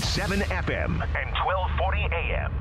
[0.00, 2.52] FM and 1240 AM.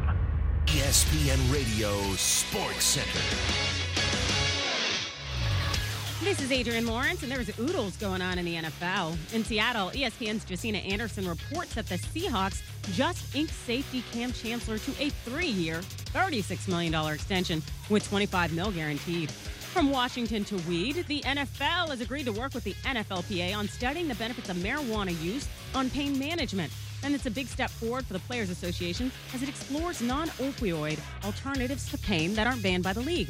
[0.66, 3.20] ESPN Radio Sports Center.
[6.24, 9.18] This is Adrian Lawrence, and there's oodles going on in the NFL.
[9.34, 12.62] In Seattle, ESPN's Josina Anderson reports that the Seahawks
[12.94, 15.82] just inked safety Cam Chancellor to a three-year,
[16.14, 19.32] $36 million extension with 25 mil guaranteed.
[19.32, 24.08] From Washington to Weed, the NFL has agreed to work with the NFLPA on studying
[24.08, 26.72] the benefits of marijuana use on pain management.
[27.04, 31.00] And it's a big step forward for the Players Association as it explores non opioid
[31.26, 33.30] alternatives to pain that aren't banned by the league.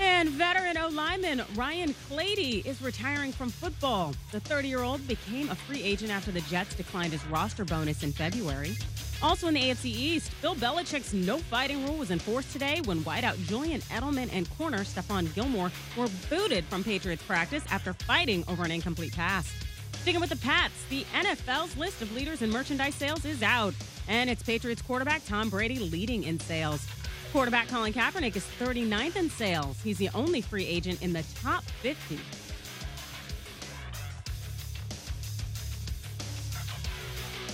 [0.00, 4.14] And veteran O lineman Ryan Clady is retiring from football.
[4.32, 8.02] The 30 year old became a free agent after the Jets declined his roster bonus
[8.02, 8.76] in February.
[9.22, 13.42] Also in the AFC East, Bill Belichick's no fighting rule was enforced today when wideout
[13.46, 18.70] Julian Edelman and corner Stephon Gilmore were booted from Patriots practice after fighting over an
[18.70, 19.50] incomplete pass.
[20.04, 23.72] Sticking with the Pats, the NFL's list of leaders in merchandise sales is out,
[24.06, 26.86] and it's Patriots quarterback Tom Brady leading in sales.
[27.32, 29.80] Quarterback Colin Kaepernick is 39th in sales.
[29.82, 32.20] He's the only free agent in the top 50.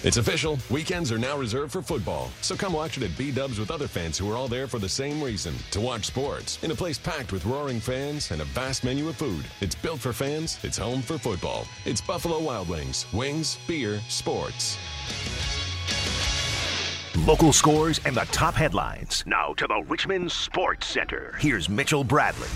[0.03, 0.59] It's official.
[0.71, 2.31] Weekends are now reserved for football.
[2.41, 4.79] So come watch it at B Dubs with other fans who are all there for
[4.79, 8.47] the same reason to watch sports in a place packed with roaring fans and a
[8.47, 9.45] vast menu of food.
[9.61, 11.67] It's built for fans, it's home for football.
[11.85, 14.79] It's Buffalo Wild Wings, wings, beer, sports.
[17.27, 19.23] Local scores and the top headlines.
[19.27, 21.37] Now to the Richmond Sports Center.
[21.39, 22.49] Here's Mitchell Bradley.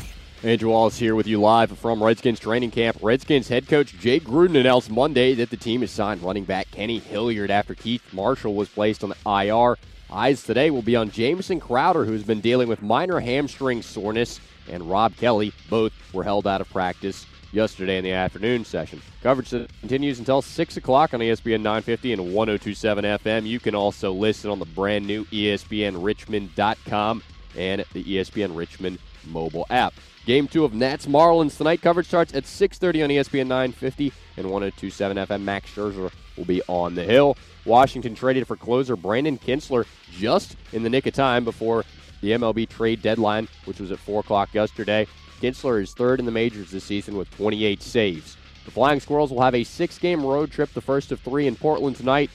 [0.44, 2.98] Andrew Wallace here with you live from Redskins training camp.
[3.00, 6.98] Redskins head coach Jay Gruden announced Monday that the team has signed running back Kenny
[6.98, 9.78] Hilliard after Keith Marshall was placed on the IR.
[10.12, 14.38] Eyes today will be on Jamison Crowder, who's been dealing with minor hamstring soreness,
[14.70, 15.54] and Rob Kelley.
[15.70, 19.00] Both were held out of practice yesterday in the afternoon session.
[19.22, 19.48] Coverage
[19.80, 23.46] continues until 6 o'clock on ESPN 950 and 1027 FM.
[23.46, 27.22] You can also listen on the brand new ESPNRichmond.com
[27.56, 29.94] and the ESPN Richmond mobile app.
[30.27, 31.83] Game two of Nats Marlins tonight.
[31.83, 35.42] Coverage starts at 6:30 on ESPN 950 and 102.7 FM.
[35.42, 37.36] Max Scherzer will be on the hill.
[37.67, 41.84] Washington traded for closer Brandon Kintzler just in the nick of time before
[42.23, 45.07] the MLB trade deadline, which was at 4 o'clock yesterday.
[45.42, 48.39] Kintzler is third in the majors this season with 28 saves.
[48.64, 51.96] The Flying Squirrels will have a six-game road trip, the first of three in Portland
[51.96, 52.30] tonight.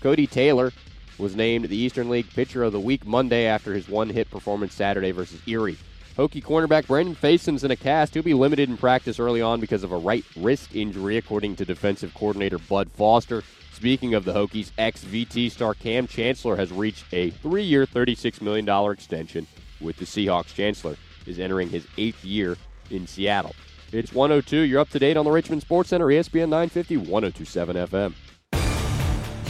[0.00, 0.72] Cody Taylor
[1.18, 5.10] was named the Eastern League Pitcher of the Week Monday after his one-hit performance Saturday
[5.10, 5.76] versus Erie.
[6.16, 8.12] Hokie cornerback Brandon Facyson's in a cast.
[8.12, 11.64] He'll be limited in practice early on because of a right wrist injury, according to
[11.64, 13.42] defensive coordinator Bud Foster.
[13.72, 18.42] Speaking of the Hokies, ex VT star Cam Chancellor has reached a three year, $36
[18.42, 19.46] million extension
[19.80, 20.54] with the Seahawks.
[20.54, 20.96] Chancellor
[21.26, 22.58] is entering his eighth year
[22.90, 23.54] in Seattle.
[23.90, 24.58] It's 102.
[24.58, 28.14] You're up to date on the Richmond Sports Center, ESPN 950, 1027 FM.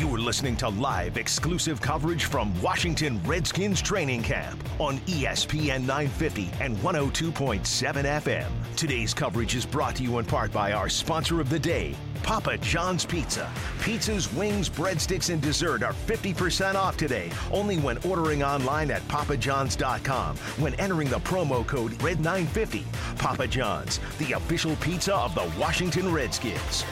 [0.03, 6.51] You are listening to live exclusive coverage from Washington Redskins training camp on ESPN 950
[6.61, 8.47] and 102.7 FM.
[8.75, 12.59] Today's coverage is brought to you in part by our sponsor of the day, Papa
[12.59, 13.49] John's Pizza.
[13.79, 20.37] Pizzas, wings, breadsticks, and dessert are 50% off today, only when ordering online at papajohns.com
[20.59, 22.83] when entering the promo code RED950.
[23.19, 26.85] Papa John's, the official pizza of the Washington Redskins.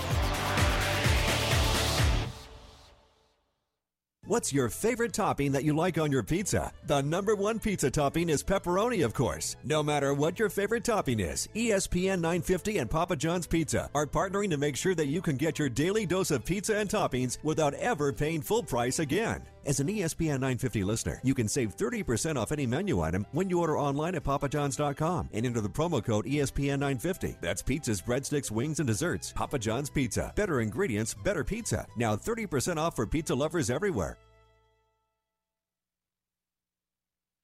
[4.31, 6.71] What's your favorite topping that you like on your pizza?
[6.87, 9.57] The number one pizza topping is pepperoni, of course.
[9.65, 14.49] No matter what your favorite topping is, ESPN 950 and Papa John's Pizza are partnering
[14.51, 17.75] to make sure that you can get your daily dose of pizza and toppings without
[17.75, 19.43] ever paying full price again.
[19.71, 23.61] As an ESPN 950 listener, you can save 30% off any menu item when you
[23.61, 27.37] order online at papajohns.com and enter the promo code E ESPN 950.
[27.41, 29.33] That's pizzas, breadsticks, wings, and desserts.
[29.33, 30.33] Papa John's Pizza.
[30.35, 31.87] Better ingredients, better pizza.
[31.97, 34.19] Now 30% off for pizza lovers everywhere.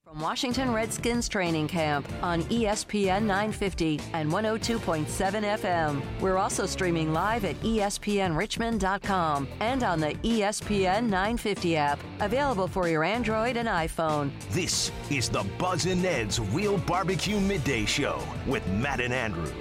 [0.06, 6.00] From Washington Redskins training camp on ESPN 950 and 102.7 FM.
[6.21, 13.03] We're also streaming live at ESPNRichmond.com and on the ESPN 950 app, available for your
[13.03, 14.30] Android and iPhone.
[14.51, 19.53] This is the Buzz and Ned's Real Barbecue Midday Show with Matt and Andrew.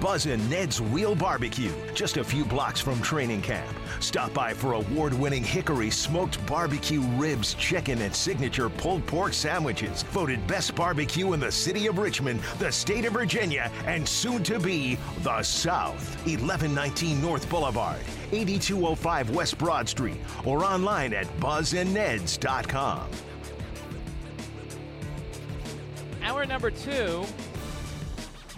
[0.00, 3.68] Buzz and Ned's Real Barbecue, just a few blocks from training camp.
[4.00, 10.02] Stop by for award winning Hickory smoked barbecue ribs, chicken, and signature pulled pork sandwiches.
[10.04, 14.58] Voted best barbecue in the city of Richmond, the state of Virginia, and soon to
[14.58, 16.16] be the South.
[16.26, 18.00] 1119 North Boulevard,
[18.32, 23.08] 8205 West Broad Street, or online at buzzandneds.com.
[26.22, 27.24] Hour number two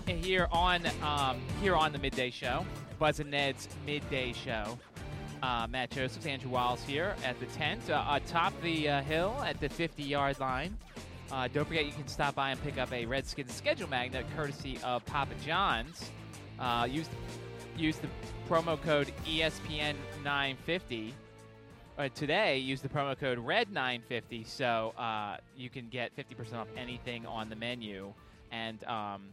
[0.07, 2.65] here on um, here on the midday show,
[2.99, 4.79] Buzz and Ned's midday show.
[5.43, 9.61] Uh, Matt Joseph, Andrew Wallace here at the tent, uh, atop the uh, hill at
[9.61, 10.77] the 50 yard line.
[11.31, 14.79] Uh, don't forget you can stop by and pick up a Redskins schedule magnet courtesy
[14.85, 16.11] of Papa John's.
[16.59, 17.09] Uh, use,
[17.77, 18.09] use the
[18.49, 21.13] promo code ESPN950.
[21.99, 27.27] Uh, today, use the promo code RED950 so uh, you can get 50% off anything
[27.27, 28.13] on the menu.
[28.53, 29.33] And um,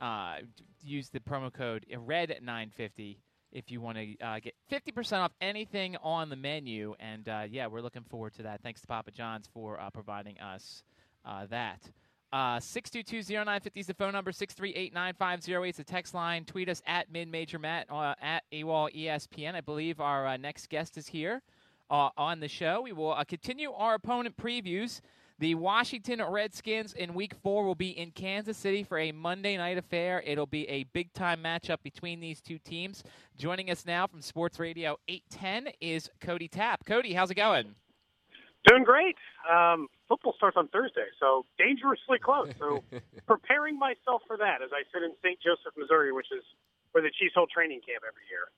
[0.00, 0.36] uh,
[0.82, 3.16] use the promo code RED950
[3.52, 6.94] if you want to uh, get 50% off anything on the menu.
[7.00, 8.62] And uh, yeah, we're looking forward to that.
[8.62, 10.82] Thanks to Papa John's for uh, providing us
[11.50, 11.80] that.
[12.32, 14.32] Uh, 622-0950 is the phone number.
[14.32, 16.44] 638-9508 is the text line.
[16.44, 19.54] Tweet us at MidMajorMatt, uh, at AWOL ESPN.
[19.54, 21.42] I believe our uh, next guest is here
[21.90, 22.82] uh, on the show.
[22.82, 25.00] We will uh, continue our opponent previews.
[25.38, 29.76] The Washington Redskins in week four will be in Kansas City for a Monday night
[29.76, 30.22] affair.
[30.24, 33.04] It'll be a big time matchup between these two teams.
[33.36, 36.86] Joining us now from Sports Radio 810 is Cody Tapp.
[36.86, 37.74] Cody, how's it going?
[38.66, 39.16] Doing great.
[39.46, 42.48] Um, football starts on Thursday, so dangerously close.
[42.58, 42.82] So
[43.26, 45.38] preparing myself for that as I sit in St.
[45.42, 46.44] Joseph, Missouri, which is
[46.92, 48.48] where the Chiefs hold training camp every year.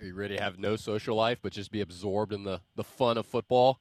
[0.00, 2.82] Are you ready to have no social life, but just be absorbed in the, the
[2.82, 3.80] fun of football?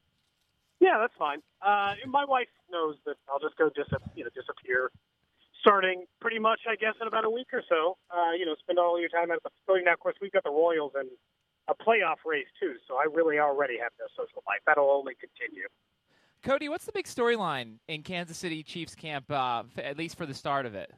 [0.85, 1.41] Yeah, that's fine.
[1.65, 4.91] Uh, my wife knows that I'll just go dis- you know, disappear
[5.59, 7.97] starting pretty much, I guess, in about a week or so.
[8.13, 9.85] Uh, you know, spend all your time at the facility.
[9.85, 11.09] Now, of course, we've got the Royals and
[11.67, 14.61] a playoff race, too, so I really already have no social life.
[14.67, 15.65] That'll only continue.
[16.43, 20.35] Cody, what's the big storyline in Kansas City Chiefs camp, uh, at least for the
[20.35, 20.93] start of it?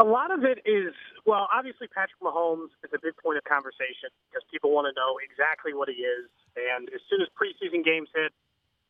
[0.00, 0.92] A lot of it is,
[1.24, 5.22] well, obviously Patrick Mahomes is a big point of conversation because people want to know
[5.22, 6.26] exactly what he is.
[6.58, 8.34] And as soon as preseason games hit,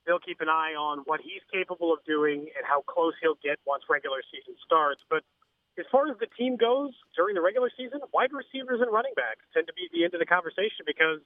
[0.07, 3.59] they'll keep an eye on what he's capable of doing and how close he'll get
[3.67, 5.03] once regular season starts.
[5.11, 5.27] But
[5.79, 9.45] as far as the team goes during the regular season, wide receivers and running backs
[9.53, 11.21] tend to be the end of the conversation because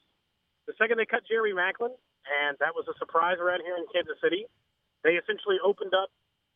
[0.66, 1.94] the second they cut Jeremy Maclin,
[2.26, 4.48] and that was a surprise around here in Kansas City,
[5.04, 6.10] they essentially opened up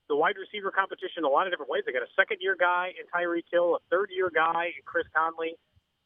[0.09, 1.85] the wide receiver competition a lot of different ways.
[1.87, 5.07] They got a second year guy in Tyreek Hill, a third year guy in Chris
[5.17, 5.57] Conley.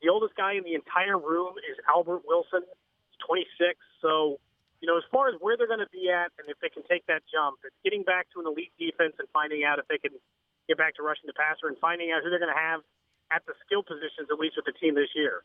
[0.03, 2.63] The oldest guy in the entire room is Albert Wilson.
[2.63, 3.75] He's 26.
[4.01, 4.39] So,
[4.81, 6.83] you know, as far as where they're going to be at and if they can
[6.87, 9.99] take that jump, it's getting back to an elite defense and finding out if they
[9.99, 10.15] can
[10.69, 12.81] get back to rushing the passer and finding out who they're going to have
[13.31, 15.43] at the skill positions, at least with the team this year.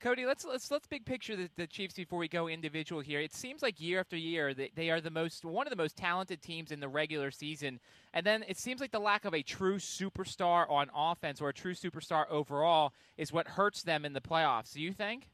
[0.00, 3.20] Cody, let's let's let's big picture the, the, Chiefs before we go individual here.
[3.20, 5.96] It seems like year after year they, they are the most one of the most
[5.96, 7.80] talented teams in the regular season,
[8.12, 11.54] and then it seems like the lack of a true superstar on offense or a
[11.54, 14.74] true superstar overall is what hurts them in the playoffs.
[14.74, 15.28] Do you think?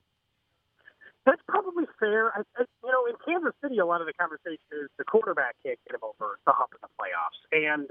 [1.27, 2.33] That's probably fair.
[2.33, 5.57] I, I, you know, in Kansas City, a lot of the conversation is the quarterback
[5.65, 7.89] can't get him over the hump in the playoffs, and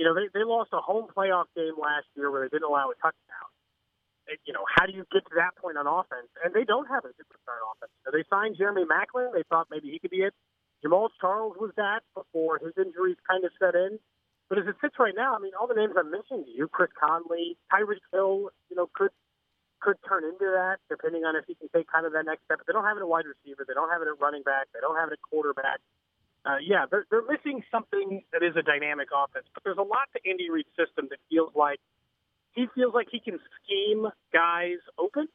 [0.00, 2.88] you know they they lost a home playoff game last year where they didn't allow
[2.88, 3.50] a touchdown
[4.46, 6.30] you know, how do you get to that point on offense?
[6.44, 7.92] And they don't have a superstar offense.
[8.04, 9.32] So they signed Jeremy Maclin.
[9.32, 10.34] They thought maybe he could be it.
[10.84, 13.98] Jamaal Charles was that before his injuries kind of set in.
[14.48, 16.68] But as it sits right now, I mean, all the names I'm mentioning to you,
[16.68, 19.10] Chris Conley, Tyreek Hill, you know, could
[19.80, 22.60] could turn into that depending on if he can take kind of that next step.
[22.60, 23.64] But they don't have it at wide receiver.
[23.66, 24.68] They don't have it at running back.
[24.72, 25.80] They don't have it at quarterback.
[26.44, 29.44] Uh, yeah, they're, they're missing something that is a dynamic offense.
[29.52, 31.80] But there's a lot to Andy Reid's system that feels like
[32.56, 35.28] he feels like he can scheme guys open,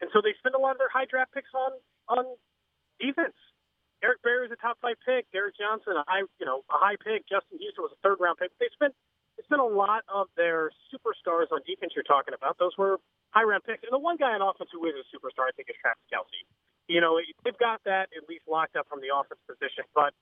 [0.00, 1.72] and so they spend a lot of their high draft picks on
[2.12, 2.24] on
[3.00, 3.34] defense.
[4.04, 5.28] Eric Berry is a top five pick.
[5.32, 7.24] Derrick Johnson, a high you know a high pick.
[7.24, 8.52] Justin Houston was a third round pick.
[8.60, 8.92] They spent
[9.36, 11.92] they spent a lot of their superstars on defense.
[11.96, 14.84] You're talking about those were high round picks, and the one guy on offense who
[14.86, 16.42] is a superstar, I think, is Travis Kelce.
[16.88, 20.12] You know, they've got that at least locked up from the offense position, but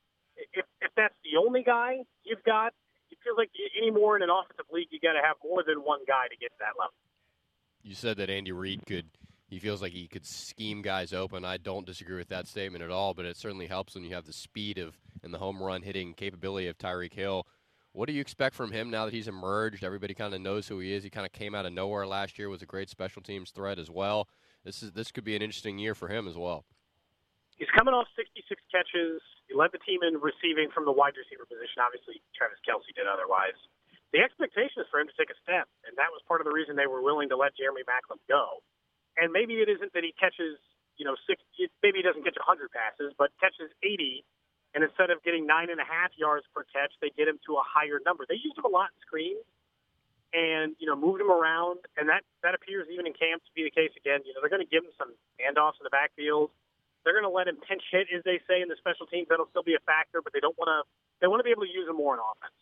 [0.55, 2.73] if if that's the only guy you've got,
[3.11, 3.51] it feels like
[3.81, 6.51] anymore in an offensive league, you got to have more than one guy to get
[6.53, 6.95] to that level.
[7.83, 9.07] You said that Andy Reid could.
[9.49, 11.43] He feels like he could scheme guys open.
[11.43, 14.27] I don't disagree with that statement at all, but it certainly helps when you have
[14.27, 17.47] the speed of and the home run hitting capability of Tyreek Hill.
[17.99, 19.83] What do you expect from him now that he's emerged?
[19.83, 21.03] Everybody kind of knows who he is.
[21.03, 23.75] He kind of came out of nowhere last year, was a great special teams threat
[23.75, 24.31] as well.
[24.63, 26.63] This is this could be an interesting year for him as well.
[27.59, 29.19] He's coming off 66 catches.
[29.51, 31.83] He led the team in receiving from the wide receiver position.
[31.83, 33.59] Obviously, Travis Kelce did otherwise.
[34.15, 36.55] The expectation is for him to take a step, and that was part of the
[36.55, 38.63] reason they were willing to let Jeremy Maclin go.
[39.19, 40.55] And maybe it isn't that he catches,
[40.95, 41.43] you know, six.
[41.83, 44.23] Maybe he doesn't catch 100 passes, but catches 80.
[44.75, 47.57] And instead of getting nine and a half yards per catch, they get him to
[47.57, 48.25] a higher number.
[48.29, 49.45] They used him a lot in screens,
[50.33, 53.65] and you know, moved him around, and that that appears even in camp to be
[53.65, 54.21] the case again.
[54.29, 56.53] You know, they're going to give him some handoffs in the backfield
[57.09, 59.33] they're going to let him pinch hit, as they say in the special teams.
[59.33, 60.85] That'll still be a factor, but they don't want to.
[61.25, 62.61] They want to be able to use him more in offense.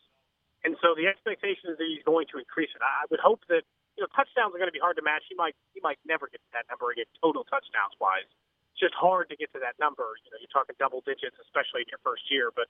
[0.63, 2.79] And so the expectation is that he's going to increase it.
[2.79, 3.67] I would hope that
[3.99, 5.27] you know touchdowns are going to be hard to match.
[5.27, 8.31] He might he might never get to that number again, total touchdowns wise.
[8.79, 10.05] Just hard to get to that number.
[10.25, 12.53] You know, you're talking double digits, especially in your first year.
[12.53, 12.69] But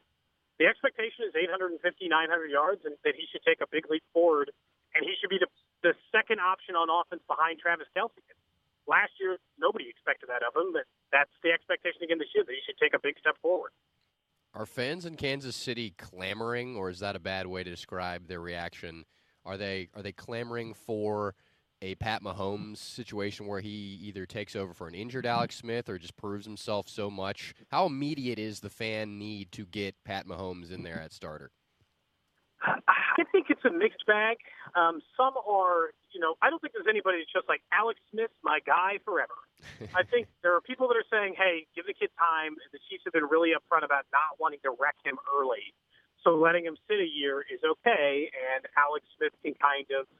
[0.59, 4.51] the expectation is 850, 900 yards, and that he should take a big leap forward,
[4.95, 5.51] and he should be the,
[5.83, 8.23] the second option on offense behind Travis Kelce.
[8.87, 12.55] Last year, nobody expected that of him, but that's the expectation again this year that
[12.55, 13.75] he should take a big step forward.
[14.55, 18.41] Are fans in Kansas City clamoring, or is that a bad way to describe their
[18.41, 19.05] reaction?
[19.45, 21.35] Are they are they clamoring for
[21.83, 25.99] a Pat Mahomes situation where he either takes over for an injured Alex Smith or
[25.99, 27.55] just proves himself so much?
[27.71, 31.51] How immediate is the fan need to get Pat Mahomes in there at starter?
[32.63, 34.37] I think it's a mixed bag.
[34.75, 38.31] Um, some are, you know, I don't think there's anybody that's just like Alex Smith,
[38.43, 39.37] my guy forever.
[39.95, 42.57] I think there are people that are saying, hey, give the kid time.
[42.73, 45.73] The Chiefs have been really upfront about not wanting to wreck him early.
[46.25, 50.11] So letting him sit a year is okay, and Alex Smith can kind of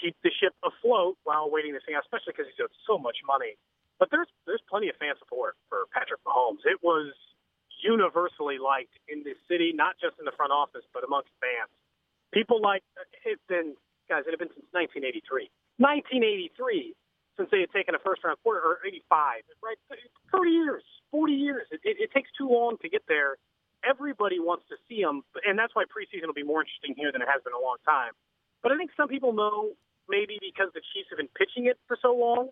[0.00, 3.18] keep the ship afloat while waiting this thing out, especially because he's got so much
[3.26, 3.58] money.
[3.98, 6.62] But there's there's plenty of fan support for Patrick Mahomes.
[6.64, 7.12] It was
[7.82, 11.70] universally liked in this city, not just in the front office, but amongst fans.
[12.32, 12.82] People like
[13.26, 13.74] it's been
[14.08, 14.22] guys.
[14.26, 15.50] It had been since 1983.
[15.78, 16.94] 1983
[17.38, 19.46] since they had taken a first round quarter or 85.
[19.62, 19.78] Right,
[20.34, 21.66] 30 years, 40 years.
[21.70, 23.38] It, it, it takes too long to get there.
[23.86, 27.22] Everybody wants to see him, and that's why preseason will be more interesting here than
[27.22, 28.10] it has been a long time.
[28.62, 29.70] But I think some people know,
[30.08, 32.50] maybe because the Chiefs have been pitching it for so long,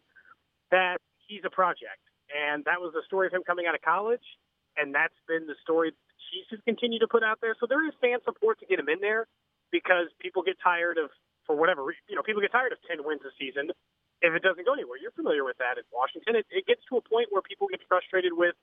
[0.71, 2.03] that he's a project.
[2.31, 4.25] And that was the story of him coming out of college
[4.77, 7.57] and that's been the story the Chiefs have continued to put out there.
[7.59, 9.27] So there is fan support to get him in there
[9.73, 11.11] because people get tired of,
[11.49, 13.73] for whatever you know, people get tired of 10 wins a season
[14.23, 15.01] if it doesn't go anywhere.
[15.01, 16.37] You're familiar with that in Washington.
[16.37, 18.55] It, it gets to a point where people get frustrated with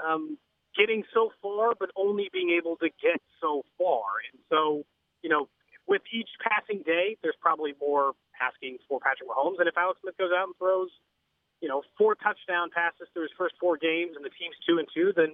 [0.00, 0.38] um,
[0.76, 4.24] getting so far, but only being able to get so far.
[4.32, 4.84] And so,
[5.22, 5.48] you know,
[5.86, 9.58] with each passing day, there's probably more asking for Patrick Mahomes.
[9.58, 10.90] And if Alex Smith goes out and throws–
[11.62, 14.88] you know, four touchdown passes through his first four games and the team's two and
[14.90, 15.30] two, then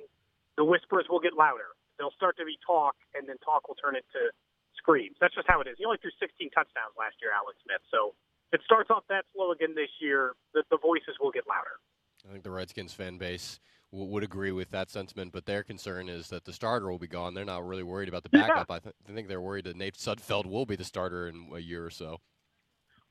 [0.61, 1.73] the whispers will get louder.
[1.97, 4.31] They'll start to be talk, and then talk will turn into
[4.77, 5.17] screams.
[5.19, 5.81] That's just how it is.
[5.81, 7.81] He only threw 16 touchdowns last year, Alex Smith.
[7.91, 8.15] So
[8.53, 11.81] if it starts off that slow again this year, the, the voices will get louder.
[12.29, 13.59] I think the Redskins fan base
[13.91, 17.35] would agree with that sentiment, but their concern is that the starter will be gone.
[17.35, 18.67] They're not really worried about the backup.
[18.69, 18.77] Yeah.
[18.77, 21.59] I, th- I think they're worried that Nate Sudfeld will be the starter in a
[21.59, 22.19] year or so.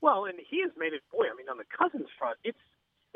[0.01, 1.01] Well, and he has made it.
[1.11, 2.59] Boy, I mean, on the Cousins front, it's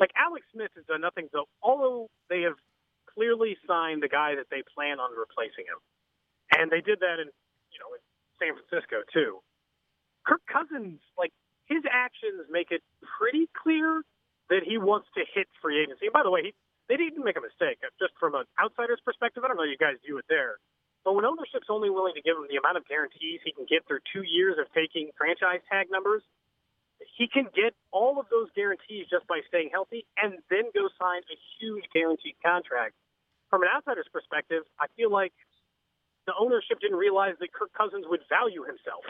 [0.00, 1.28] like Alex Smith has done nothing.
[1.30, 2.58] So although they have
[3.06, 5.78] clearly signed the guy that they plan on replacing him,
[6.50, 7.30] and they did that in
[7.70, 8.02] you know in
[8.42, 9.38] San Francisco too.
[10.26, 11.32] Kirk Cousins, like
[11.66, 12.82] his actions make it
[13.18, 14.02] pretty clear
[14.50, 16.06] that he wants to hit free agency.
[16.06, 16.54] And by the way, he,
[16.92, 17.80] they didn't make a mistake.
[17.80, 20.60] Uh, just from an outsider's perspective, I don't know you guys view it there.
[21.08, 23.88] But when ownership's only willing to give him the amount of guarantees he can get
[23.88, 26.22] through two years of taking franchise tag numbers,
[27.16, 31.24] he can get all of those guarantees just by staying healthy and then go sign
[31.26, 32.94] a huge guaranteed contract.
[33.48, 35.32] From an outsider's perspective, I feel like
[36.26, 39.02] the ownership didn't realize that Kirk Cousins would value himself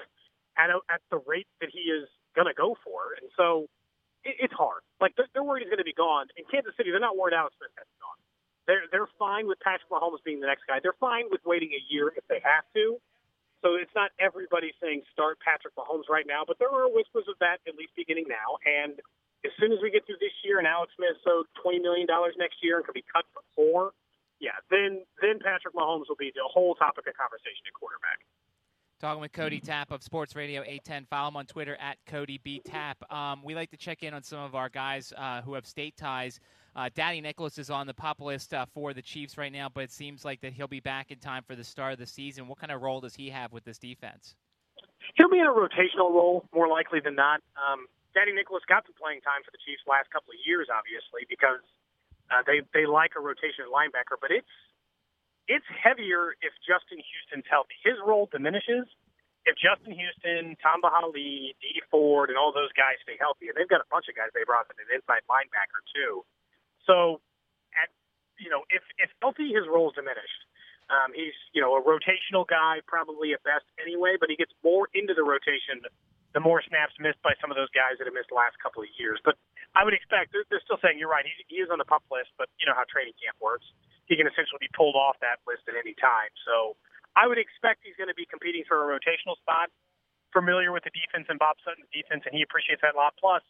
[0.57, 3.19] at, a, at the rate that he is going to go for.
[3.21, 3.69] And so
[4.25, 4.83] it, it's hard.
[5.01, 6.27] Like, they're, they're worried he's going to be gone.
[6.37, 8.21] In Kansas City, they're not worried Alex Smith has gone.
[8.67, 10.79] They're, they're fine with Patrick Mahomes being the next guy.
[10.79, 13.03] They're fine with waiting a year if they have to.
[13.63, 17.39] So it's not everybody saying start Patrick Mahomes right now, but there are whispers of
[17.39, 18.59] that at least beginning now.
[18.67, 18.99] And
[19.47, 22.35] as soon as we get through this year and Alex Smith so twenty million dollars
[22.39, 23.95] next year and could be cut for four,
[24.43, 28.19] yeah, then then Patrick Mahomes will be the whole topic of conversation at quarterback.
[29.03, 31.07] Talking with Cody Tapp of Sports Radio 810.
[31.11, 33.03] Follow him on Twitter at Cody B Tapp.
[33.13, 35.97] Um, we like to check in on some of our guys uh, who have state
[35.97, 36.39] ties.
[36.77, 39.83] Uh, Dadi Nicolas is on the pup list uh, for the Chiefs right now, but
[39.83, 42.47] it seems like that he'll be back in time for the start of the season.
[42.47, 44.37] What kind of role does he have with this defense?
[45.17, 47.43] He'll be in a rotational role, more likely than not.
[47.59, 51.27] Um, Dadi Nicolas got some playing time for the Chiefs last couple of years, obviously,
[51.29, 51.59] because
[52.31, 54.47] uh, they they like a rotation linebacker, but it's
[55.53, 57.77] it's heavier if Justin Houston's healthy.
[57.85, 58.89] His role diminishes
[59.45, 63.51] if Justin Houston, Tamba Hali, Dee Ford, and all those guys stay healthy.
[63.51, 66.23] And they've got a bunch of guys they brought in an inside linebacker too.
[66.87, 67.21] So,
[67.77, 67.91] at
[68.39, 70.43] you know, if if healthy, his role is diminished.
[70.89, 74.89] Um, he's you know a rotational guy, probably at best anyway, but he gets more
[74.95, 75.85] into the rotation
[76.33, 78.81] the more snaps missed by some of those guys that have missed the last couple
[78.81, 79.21] of years.
[79.21, 79.37] But
[79.77, 81.25] I would expect they're, they're still saying you're right.
[81.29, 83.69] He, he is on the pup list, but you know how training camp works.
[84.13, 86.29] He can essentially be pulled off that list at any time.
[86.45, 86.77] So
[87.17, 89.73] I would expect he's going to be competing for a rotational spot.
[90.37, 93.17] Familiar with the defense and Bob Sutton's defense, and he appreciates that a lot.
[93.17, 93.41] Plus,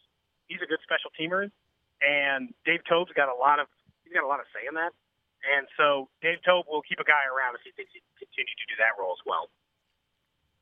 [0.47, 1.51] he's a good special teamer,
[1.99, 3.67] and Dave Toub's got a lot of
[4.07, 4.95] he's got a lot of say in that.
[5.43, 8.55] And so Dave Toub will keep a guy around if he thinks he can continue
[8.55, 9.51] to do that role as well.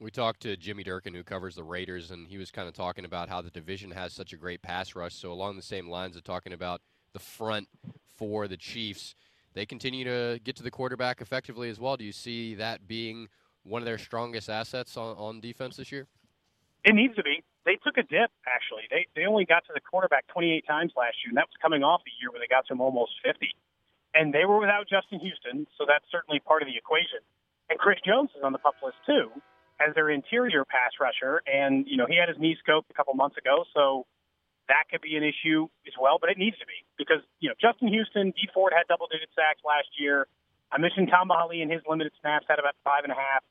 [0.02, 3.06] We talked to Jimmy Durkin, who covers the Raiders, and he was kind of talking
[3.06, 5.14] about how the division has such a great pass rush.
[5.14, 6.82] So along the same lines of talking about
[7.14, 7.70] the front
[8.18, 9.14] for the Chiefs.
[9.54, 11.98] They continue to get to the quarterback effectively as well.
[11.98, 13.28] Do you see that being
[13.64, 16.08] one of their strongest assets on, on defense this year?
[16.84, 17.44] It needs to be.
[17.66, 18.90] They took a dip, actually.
[18.90, 21.84] They they only got to the quarterback 28 times last year, and that was coming
[21.84, 23.54] off the year where they got to him almost 50.
[24.16, 27.22] And they were without Justin Houston, so that's certainly part of the equation.
[27.70, 29.30] And Chris Jones is on the pup list too,
[29.80, 31.44] as their interior pass rusher.
[31.46, 34.08] And you know he had his knee scoped a couple months ago, so
[34.68, 36.18] that could be an issue as well.
[36.20, 39.30] But it needs to be because you know Justin Houston, Dee Ford had double digit
[39.34, 40.28] sacks last year.
[40.72, 43.44] I mentioned Tamba Hali in his limited snaps had about five and a half.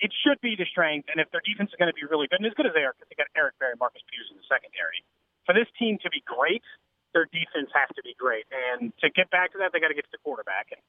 [0.00, 2.40] It should be the strength, and if their defense is going to be really good,
[2.40, 4.46] and as good as they are, because they got Eric Berry, Marcus Peters in the
[4.48, 5.04] secondary.
[5.44, 6.64] For this team to be great,
[7.12, 9.98] their defense has to be great, and to get back to that, they got to
[9.98, 10.72] get to the quarterback.
[10.72, 10.80] And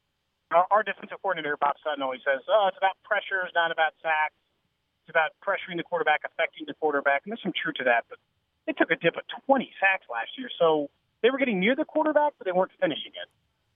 [0.55, 4.37] our, our defensive coordinator Bob Sutton always says, "Oh, it's about pressure, not about sacks.
[5.03, 8.19] It's about pressuring the quarterback, affecting the quarterback." And there's some truth to that, but
[8.67, 10.91] they took a dip of 20 sacks last year, so
[11.23, 13.31] they were getting near the quarterback, but they weren't finishing it.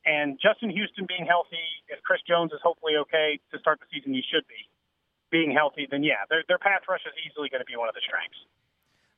[0.05, 4.13] And Justin Houston being healthy, if Chris Jones is hopefully okay to start the season,
[4.13, 4.67] he should be
[5.31, 5.87] being healthy.
[5.89, 8.37] Then yeah, their their pass rush is easily going to be one of the strengths.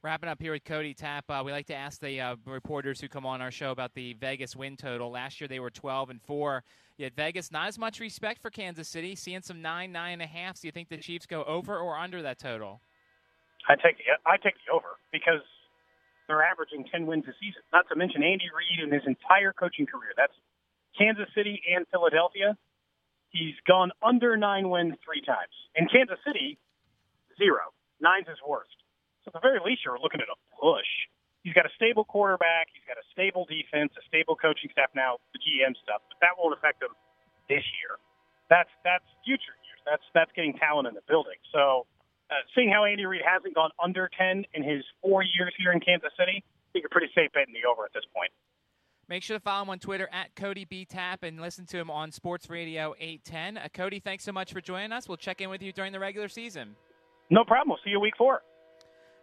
[0.04, 3.08] Wrapping up here with Cody Tapp, uh, we like to ask the uh, reporters who
[3.08, 5.10] come on our show about the Vegas win total.
[5.10, 6.64] Last year they were 12 and four.
[6.98, 10.28] Yet Vegas not as much respect for Kansas City, seeing some nine nine and a
[10.28, 10.60] half.
[10.60, 12.82] Do you think the Chiefs go over or under that total?
[13.68, 15.42] I take the I take the over because
[16.28, 17.62] they're averaging 10 wins a season.
[17.72, 20.12] Not to mention Andy Reid in his entire coaching career.
[20.16, 20.34] That's
[20.98, 22.58] Kansas City and Philadelphia.
[23.30, 25.54] He's gone under nine wins three times.
[25.76, 26.58] In Kansas City,
[27.38, 27.74] zero.
[28.00, 28.78] Nine's his worst.
[29.26, 30.90] So at the very least, you're looking at a push.
[31.42, 32.72] He's got a stable quarterback.
[32.72, 34.92] He's got a stable defense, a stable coaching staff.
[34.96, 36.96] Now the GM stuff, but that won't affect him
[37.52, 38.00] this year.
[38.48, 39.82] That's that's future years.
[39.84, 41.40] That's that's getting talent in the building.
[41.52, 41.88] So
[42.34, 45.80] uh, seeing how Andy Reid hasn't gone under ten in his four years here in
[45.80, 48.32] Kansas City, I think you're pretty safe betting the over at this point.
[49.08, 51.92] Make sure to follow him on Twitter at Cody B Tapp and listen to him
[51.92, 53.58] on Sports Radio 810.
[53.58, 55.08] Uh, Cody, thanks so much for joining us.
[55.08, 56.76] We'll check in with you during the regular season.
[57.30, 57.70] No problem.
[57.70, 58.42] We'll see you week four.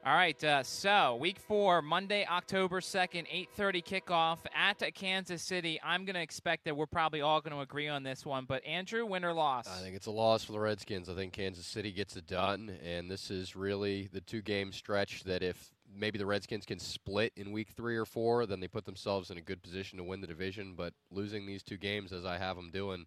[0.02, 3.26] All right, uh, so week four, Monday, October 2nd,
[3.58, 5.78] 8.30 kickoff at Kansas City.
[5.84, 8.64] I'm going to expect that we're probably all going to agree on this one, but
[8.64, 9.68] Andrew, win or loss?
[9.68, 11.10] I think it's a loss for the Redskins.
[11.10, 15.42] I think Kansas City gets it done, and this is really the two-game stretch that
[15.42, 19.30] if maybe the Redskins can split in week three or four, then they put themselves
[19.30, 22.38] in a good position to win the division, but losing these two games as I
[22.38, 23.04] have them doing,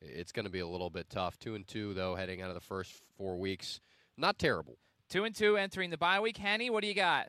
[0.00, 1.40] it's going to be a little bit tough.
[1.40, 3.80] Two and two, though, heading out of the first four weeks.
[4.16, 4.78] Not terrible.
[5.08, 6.36] Two and two entering the bye week.
[6.36, 7.28] Henny, what do you got?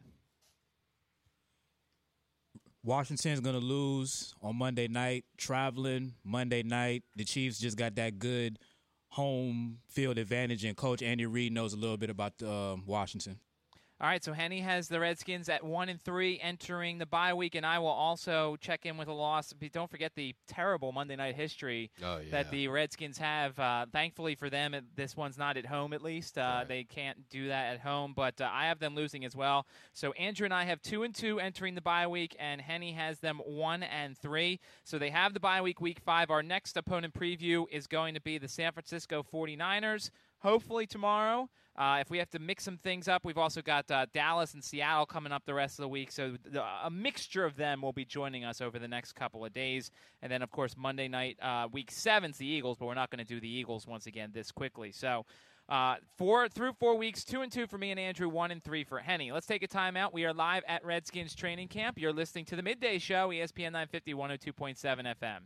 [2.84, 7.04] Washington's going to lose on Monday night, traveling Monday night.
[7.16, 8.60] The Chiefs just got that good
[9.10, 13.40] home field advantage, and Coach Andy Reid knows a little bit about uh, Washington.
[14.00, 17.56] All right, so Henny has the Redskins at one and three entering the bye week,
[17.56, 19.56] and I will also check in with a loss.
[19.74, 22.30] Don't forget the terrible Monday night history oh, yeah.
[22.30, 23.58] that the Redskins have.
[23.58, 25.94] Uh, thankfully for them, this one's not at home.
[25.94, 26.68] At least uh, right.
[26.68, 29.66] they can't do that at home, but uh, I have them losing as well.
[29.94, 33.18] So Andrew and I have two and two entering the bye week, and Henny has
[33.18, 34.60] them one and three.
[34.84, 36.30] So they have the bye week, week five.
[36.30, 40.12] Our next opponent preview is going to be the San Francisco 49ers.
[40.42, 41.50] Hopefully tomorrow.
[41.78, 44.64] Uh, if we have to mix some things up, we've also got uh, Dallas and
[44.64, 46.12] Seattle coming up the rest of the week.
[46.12, 46.36] So
[46.84, 49.92] a mixture of them will be joining us over the next couple of days.
[50.24, 53.24] And then, of course, Monday night, uh, week seven's the Eagles, but we're not going
[53.24, 54.92] to do the Eagles once again this quickly.
[54.92, 55.26] So.
[55.70, 58.86] Uh, four through four weeks, two and two for me and Andrew, one and three
[58.86, 59.34] for Henny.
[59.34, 60.14] Let's take a timeout.
[60.14, 62.00] We are live at Redskins training camp.
[62.00, 65.40] You're listening to the midday show, ESPN 950, 102.7 FM.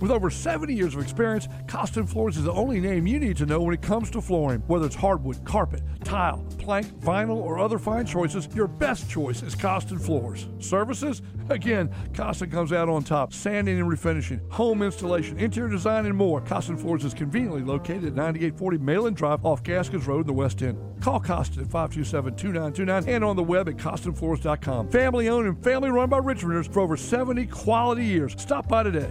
[0.00, 3.46] With over 70 years of experience, Costin Floors is the only name you need to
[3.46, 4.62] know when it comes to flooring.
[4.68, 9.56] Whether it's hardwood, carpet, tile, plank, vinyl, or other fine choices, your best choice is
[9.56, 10.46] Costin Floors.
[10.60, 11.20] Services?
[11.48, 13.32] Again, Costin comes out on top.
[13.32, 16.40] Sanding and refinishing, home installation, interior design, and more.
[16.42, 20.62] Costin Floors is conveniently located at 9840 Mayland Drive off Gaskins Road in the West
[20.62, 20.78] End.
[21.00, 24.90] Call Costin at 527-2929 and on the web at costinfloors.com.
[24.90, 28.36] Family owned and family run by Richmonders for over 70 quality years.
[28.38, 29.10] Stop by today.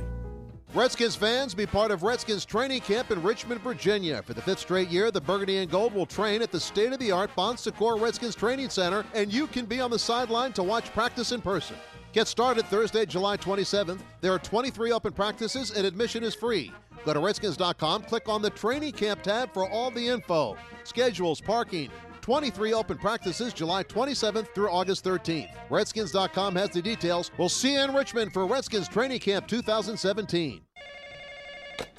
[0.74, 4.22] Redskins fans, be part of Redskins training camp in Richmond, Virginia.
[4.22, 7.00] For the fifth straight year, the Burgundy and Gold will train at the state of
[7.00, 10.64] the art Bon Secours Redskins Training Center, and you can be on the sideline to
[10.64, 11.78] watch practice in person.
[12.12, 14.02] Get started Thursday, July 27th.
[14.20, 16.74] There are 23 open practices, and admission is free.
[17.06, 21.90] Go to redskins.com, click on the training camp tab for all the info, schedules, parking,
[22.28, 25.48] 23 open practices July 27th through August 13th.
[25.70, 27.32] Redskins.com has the details.
[27.38, 30.60] We'll see you in Richmond for Redskins Training Camp 2017.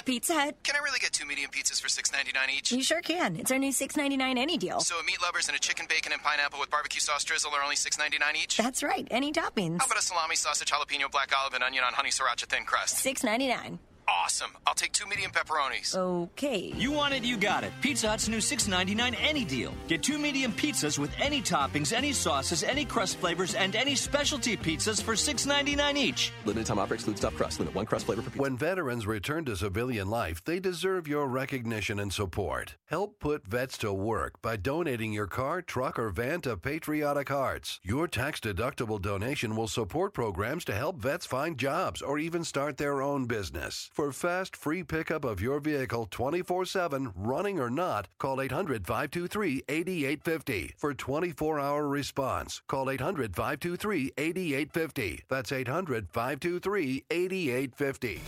[0.05, 0.55] Pizza Hut.
[0.65, 2.73] Can I really get two medium pizzas for six ninety nine each?
[2.73, 3.37] You sure can.
[3.37, 4.81] It's our new six ninety nine any deal.
[4.81, 7.63] So a meat lovers and a chicken bacon and pineapple with barbecue sauce drizzle are
[7.63, 8.59] only six ninety nine each.
[8.59, 9.09] That's right.
[9.11, 9.79] Any toppings.
[9.81, 12.99] How about a salami, sausage, jalapeno, black olive, and onion on honey sriracha thin crust?
[12.99, 13.79] Six ninety nine.
[14.09, 14.51] Awesome.
[14.67, 15.95] I'll take two medium pepperonis.
[15.95, 16.73] Okay.
[16.77, 17.73] You want it, you got it.
[17.83, 19.75] Pizza Hut's new $6.99 any deal.
[19.87, 24.57] Get two medium pizzas with any toppings, any sauces, any crust flavors, and any specialty
[24.57, 26.33] pizzas for $6.99 each.
[26.47, 27.59] Limited time offer excludes stuffed crust.
[27.59, 28.41] Limit one crust flavor per pizza.
[28.41, 32.77] When veterans return to civilian life, they deserve your recognition and support.
[32.87, 37.79] Help put vets to work by donating your car, truck, or van to Patriotic Hearts.
[37.83, 42.79] Your tax deductible donation will support programs to help vets find jobs or even start
[42.79, 43.91] their own business.
[43.99, 49.65] For fast, free pickup of your vehicle 24 7, running or not, call 800 523
[49.69, 50.75] 8850.
[50.79, 55.25] For 24 hour response, call 800 523 8850.
[55.29, 58.21] That's 800 523 8850.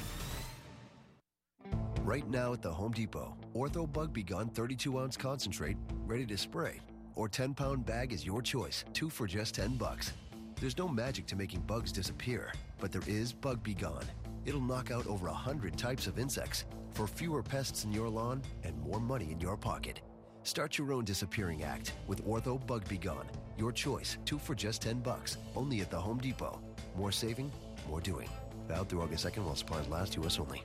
[2.03, 6.37] Right now at the Home Depot, Ortho Bug Be Gone 32 ounce concentrate, ready to
[6.37, 6.81] spray,
[7.15, 10.15] or 10 pound bag is your choice, two for just 10 bucks.
[10.61, 14.05] There's no magic to making bugs disappear, but there is Bug Be Gone.
[14.51, 18.77] It'll knock out over 100 types of insects for fewer pests in your lawn and
[18.83, 20.01] more money in your pocket.
[20.43, 23.29] Start your own disappearing act with Ortho Bug Be Gone.
[23.57, 26.61] Your choice, two for just 10 bucks, only at the Home Depot.
[26.97, 27.53] More saving,
[27.89, 28.29] more doing.
[28.67, 30.41] Valid through August 2nd while supplies last, U.S.
[30.41, 30.65] only.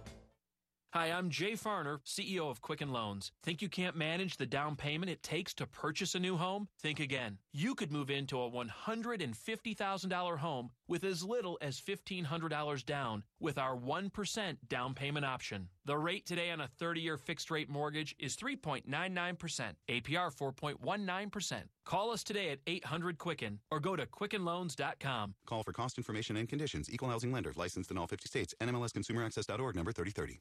[0.96, 3.34] Hi, I'm Jay Farner, CEO of Quicken Loans.
[3.44, 6.70] Think you can't manage the down payment it takes to purchase a new home?
[6.80, 7.38] Think again.
[7.52, 13.76] You could move into a $150,000 home with as little as $1,500 down with our
[13.76, 15.68] 1% down payment option.
[15.84, 18.86] The rate today on a 30 year fixed rate mortgage is 3.99%,
[19.90, 21.64] APR 4.19%.
[21.84, 25.36] Call us today at 800 Quicken or go to QuickenLoans.com.
[25.46, 26.90] Call for cost information and conditions.
[26.90, 27.52] Equal housing lender.
[27.58, 28.54] Licensed in all 50 states.
[28.62, 30.40] NMLSConsumerAccess.org number 3030.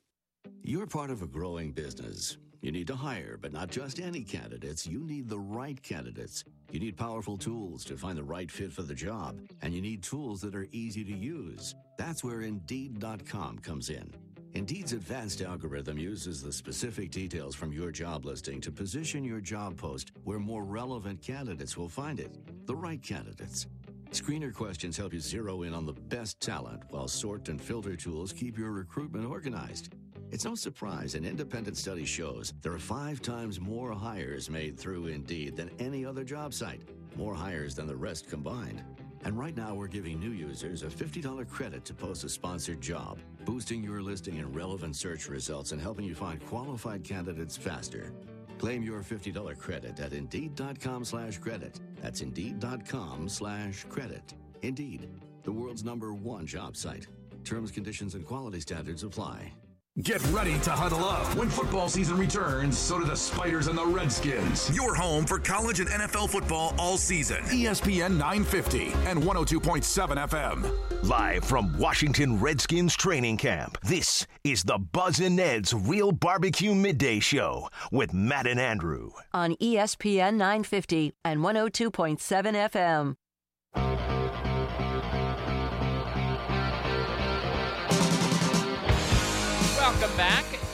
[0.66, 2.38] You're part of a growing business.
[2.62, 4.86] You need to hire, but not just any candidates.
[4.86, 6.42] You need the right candidates.
[6.70, 10.02] You need powerful tools to find the right fit for the job, and you need
[10.02, 11.74] tools that are easy to use.
[11.98, 14.10] That's where Indeed.com comes in.
[14.54, 19.76] Indeed's advanced algorithm uses the specific details from your job listing to position your job
[19.76, 22.32] post where more relevant candidates will find it.
[22.66, 23.66] The right candidates.
[24.12, 28.32] Screener questions help you zero in on the best talent, while sort and filter tools
[28.32, 29.90] keep your recruitment organized.
[30.34, 35.06] It's no surprise an independent study shows there are five times more hires made through
[35.06, 36.82] Indeed than any other job site,
[37.14, 38.82] more hires than the rest combined.
[39.24, 43.20] And right now, we're giving new users a $50 credit to post a sponsored job,
[43.44, 48.12] boosting your listing in relevant search results and helping you find qualified candidates faster.
[48.58, 51.78] Claim your $50 credit at Indeed.com slash credit.
[52.02, 54.34] That's Indeed.com slash credit.
[54.62, 55.08] Indeed,
[55.44, 57.06] the world's number one job site.
[57.44, 59.52] Terms, conditions, and quality standards apply.
[60.02, 61.24] Get ready to huddle up.
[61.36, 64.68] When football season returns, so do the Spiders and the Redskins.
[64.74, 67.36] Your home for college and NFL football all season.
[67.44, 71.08] ESPN 950 and 102.7 FM.
[71.08, 77.20] Live from Washington Redskins training camp, this is the Buzz and Ned's Real Barbecue Midday
[77.20, 79.10] Show with Matt and Andrew.
[79.32, 83.14] On ESPN 950 and 102.7 FM.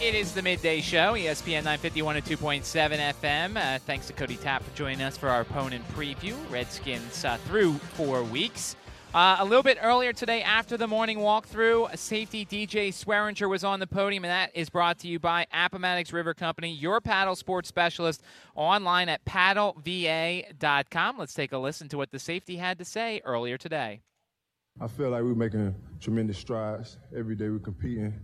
[0.01, 3.57] It is the midday show, ESPN 950 102.7 FM.
[3.57, 6.35] Uh, thanks to Cody Tapp for joining us for our opponent preview.
[6.51, 8.77] Redskins uh, through four weeks.
[9.13, 13.79] Uh, a little bit earlier today, after the morning walkthrough, safety DJ Swearinger was on
[13.79, 17.69] the podium, and that is brought to you by Appomattox River Company, your paddle sports
[17.69, 18.23] specialist,
[18.55, 21.19] online at paddleva.com.
[21.19, 24.01] Let's take a listen to what the safety had to say earlier today.
[24.81, 26.97] I feel like we're making tremendous strides.
[27.15, 28.19] Every day we're competing.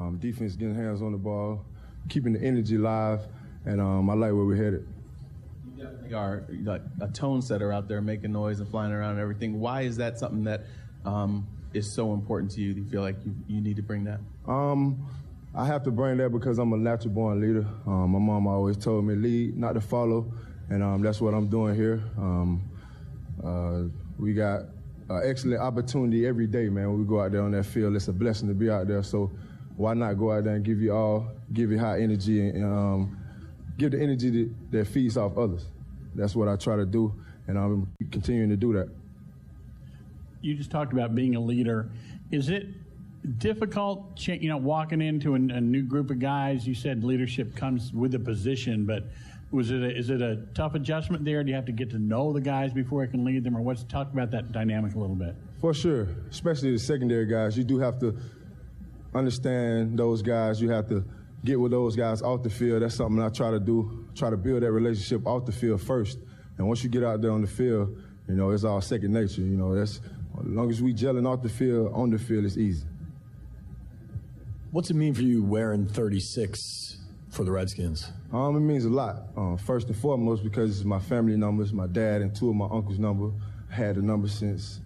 [0.00, 1.62] Um, defense getting hands on the ball,
[2.08, 3.20] keeping the energy live,
[3.66, 4.88] and um, I like where we're headed.
[5.76, 9.20] You definitely are like a tone setter out there, making noise and flying around and
[9.20, 9.60] everything.
[9.60, 10.62] Why is that something that
[11.04, 12.72] um, is so important to you?
[12.72, 14.20] Do you feel like you, you need to bring that?
[14.48, 15.06] Um,
[15.54, 17.66] I have to bring that because I'm a natural born leader.
[17.86, 20.32] Um, my mom always told me lead, not to follow,
[20.70, 22.02] and um, that's what I'm doing here.
[22.16, 22.62] Um,
[23.44, 23.82] uh,
[24.18, 24.60] we got
[25.10, 26.88] an excellent opportunity every day, man.
[26.88, 29.02] When we go out there on that field, it's a blessing to be out there.
[29.02, 29.30] So
[29.80, 33.16] why not go out there and give you all, give you high energy and um,
[33.78, 35.64] give the energy that, that feeds off others.
[36.14, 37.14] That's what I try to do,
[37.48, 38.90] and I'm continuing to do that.
[40.42, 41.90] You just talked about being a leader.
[42.30, 42.66] Is it
[43.38, 46.66] difficult, you know, walking into a, a new group of guys?
[46.66, 49.04] You said leadership comes with the position, but
[49.50, 51.42] was it a, is it a tough adjustment there?
[51.42, 53.62] Do you have to get to know the guys before you can lead them, or
[53.62, 55.34] what's talk about that dynamic a little bit?
[55.58, 58.18] For sure, especially the secondary guys, you do have to
[59.14, 60.60] understand those guys.
[60.60, 61.04] You have to
[61.44, 62.82] get with those guys off the field.
[62.82, 64.06] That's something I try to do.
[64.14, 66.18] Try to build that relationship off the field first.
[66.58, 67.96] And once you get out there on the field,
[68.28, 69.40] you know, it's all second nature.
[69.40, 70.00] You know, that's
[70.38, 72.86] as long as we gelling off the field, on the field, it's easy.
[74.70, 76.98] What's it mean for you wearing 36
[77.30, 78.12] for the Redskins?
[78.32, 79.22] Um, it means a lot.
[79.36, 82.68] Um, first and foremost, because it's my family numbers, my dad and two of my
[82.70, 83.32] uncles' number.
[83.70, 84.80] I had the number since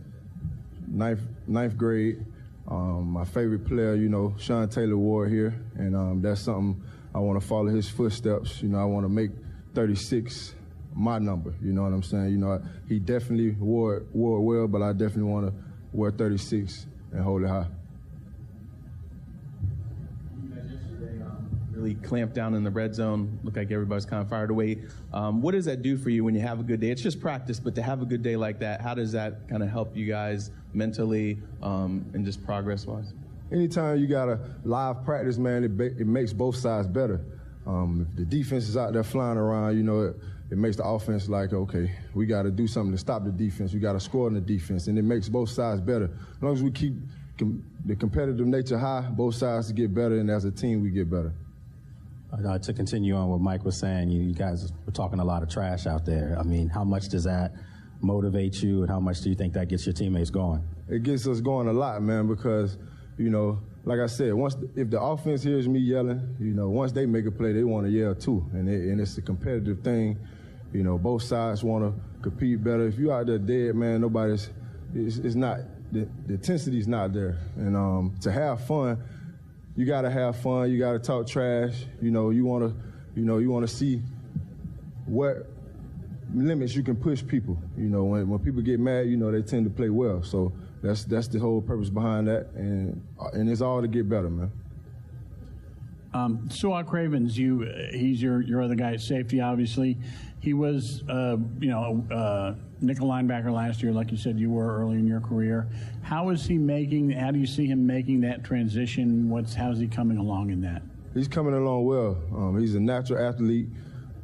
[0.89, 2.25] ninth ninth grade.
[2.69, 6.83] Um, my favorite player, you know, Sean Taylor wore here, and um, that's something
[7.15, 8.63] I want to follow his footsteps.
[8.63, 9.31] You know, I want to make
[9.75, 10.55] 36
[10.95, 11.55] my number.
[11.63, 12.31] You know what I'm saying?
[12.31, 15.55] You know, he definitely wore wore well, but I definitely want to
[15.93, 17.67] wear 36 and hold it high.
[21.85, 23.39] really clamped down in the red zone.
[23.43, 24.79] Looked like everybody's kind of fired away.
[25.13, 26.91] Um, what does that do for you when you have a good day?
[26.91, 29.63] It's just practice, but to have a good day like that, how does that kind
[29.63, 33.13] of help you guys mentally um, and just progress wise?
[33.53, 37.21] Anytime you got a live practice, man, it, ba- it makes both sides better.
[37.67, 40.17] Um, if the defense is out there flying around, you know, it,
[40.51, 43.73] it makes the offense like, okay, we got to do something to stop the defense.
[43.73, 46.11] We got to score in the defense, and it makes both sides better.
[46.37, 46.95] As long as we keep
[47.39, 51.11] com- the competitive nature high, both sides get better, and as a team, we get
[51.11, 51.33] better.
[52.33, 55.43] Uh, to continue on what Mike was saying, you, you, guys were talking a lot
[55.43, 56.37] of trash out there.
[56.39, 57.53] I mean, how much does that
[58.05, 60.63] motivate you, and how much do you think that gets your teammates going?
[60.89, 62.79] It gets us going a lot, man, because
[63.17, 66.93] you know, like I said, once if the offense hears me yelling, you know, once
[66.93, 69.81] they make a play, they want to yell too, and it, and it's a competitive
[69.81, 70.19] thing.
[70.73, 72.87] You know, both sides want to compete better.
[72.87, 74.51] If you out there dead, man, nobody's.
[74.95, 75.59] It's, it's not
[75.91, 79.03] the, the intensity's not there, and um, to have fun
[79.77, 80.71] you got to have fun.
[80.71, 81.75] You got to talk trash.
[82.01, 84.03] You know, you want to, you know, you want to see
[85.07, 85.49] what
[86.35, 87.57] limits you can push people.
[87.77, 90.23] You know, when, when people get mad, you know, they tend to play well.
[90.23, 93.01] So that's that's the whole purpose behind that, and
[93.33, 94.53] and it's all to get better, man.
[96.15, 96.49] Um,
[96.87, 99.99] Cravens, you, he's your, your other guy at safety, obviously.
[100.39, 104.79] He was, uh, you know, uh, nickel linebacker last year, like you said you were
[104.79, 105.67] early in your career.
[106.03, 107.11] How is he making?
[107.11, 109.29] How do you see him making that transition?
[109.29, 110.83] What's how's he coming along in that?
[111.15, 112.19] He's coming along well.
[112.33, 113.69] Um, he's a natural athlete.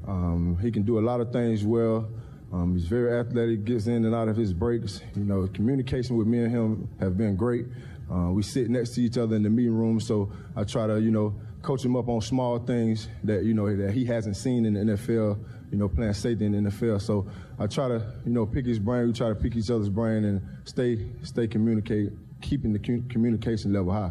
[0.06, 2.08] Um, he can do a lot of things well.
[2.52, 5.00] Um, he's very athletic, gets in and out of his breaks.
[5.14, 7.66] You know, communication with me and him have been great.
[8.12, 11.00] Uh, we sit next to each other in the meeting room, so I try to,
[11.00, 14.64] you know, coach him up on small things that you know that he hasn't seen
[14.66, 15.38] in the NFL.
[15.70, 17.00] You know, playing safety in the NFL.
[17.00, 19.06] So I try to you know pick his brain.
[19.06, 22.10] We try to pick each other's brain and stay stay communicate,
[22.40, 24.10] keeping the communication level high.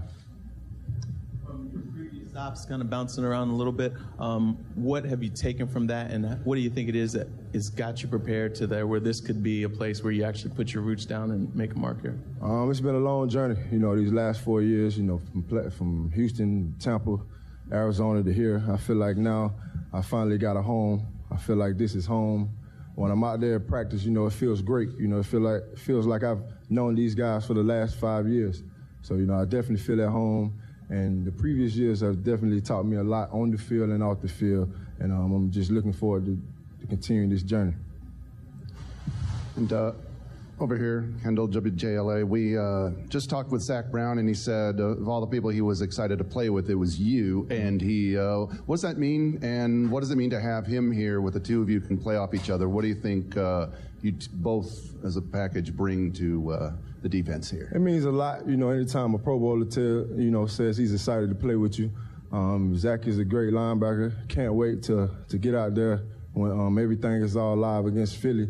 [2.40, 3.92] Stops kind of bouncing around a little bit.
[4.18, 7.28] Um, what have you taken from that, and what do you think it is that
[7.52, 10.56] has got you prepared to there where this could be a place where you actually
[10.56, 12.18] put your roots down and make a mark here?
[12.42, 13.60] Um, it's been a long journey.
[13.74, 14.98] You know, these last four years.
[14.98, 17.18] You know, from from Houston, Tampa,
[17.74, 18.64] Arizona to here.
[18.72, 19.54] I feel like now
[19.92, 21.06] I finally got a home.
[21.30, 22.56] I feel like this is home.
[22.96, 24.92] When I'm out there at practice, you know, it feels great.
[24.98, 28.30] You know, it feel like feels like I've known these guys for the last five
[28.30, 28.64] years.
[29.02, 30.62] So, you know, I definitely feel at home.
[30.90, 34.22] And the previous years have definitely taught me a lot on the field and off
[34.22, 34.74] the field.
[35.00, 36.42] And um, I'm just looking forward to,
[36.82, 37.74] to continuing this journey.
[39.56, 39.92] And uh,
[40.62, 42.28] over here, Kendall WJLA.
[42.28, 45.50] We uh, just talked with Zach Brown, and he said uh, of all the people
[45.50, 47.48] he was excited to play with, it was you.
[47.50, 49.40] And he, uh, what does that mean?
[49.42, 51.98] And what does it mean to have him here with the two of you can
[51.98, 52.68] play off each other?
[52.68, 53.68] What do you think uh,
[54.02, 57.72] you t- both, as a package, bring to uh, the defense here?
[57.74, 58.48] It means a lot.
[58.48, 59.84] You know, anytime a Pro Bowler tell,
[60.20, 61.92] you know says he's excited to play with you.
[62.32, 64.28] Um, Zach is a great linebacker.
[64.28, 68.50] Can't wait to to get out there when um, everything is all live against Philly.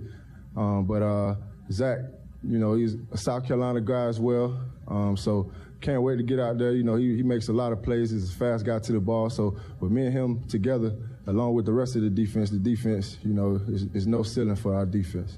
[0.57, 1.35] Um, but uh,
[1.71, 1.99] Zach,
[2.43, 4.59] you know, he's a South Carolina guy as well.
[4.87, 5.51] Um, so
[5.81, 6.71] can't wait to get out there.
[6.71, 8.11] You know, he, he makes a lot of plays.
[8.11, 9.29] He's a fast guy to the ball.
[9.29, 10.95] So with me and him together,
[11.27, 14.55] along with the rest of the defense, the defense, you know, is, is no ceiling
[14.55, 15.37] for our defense.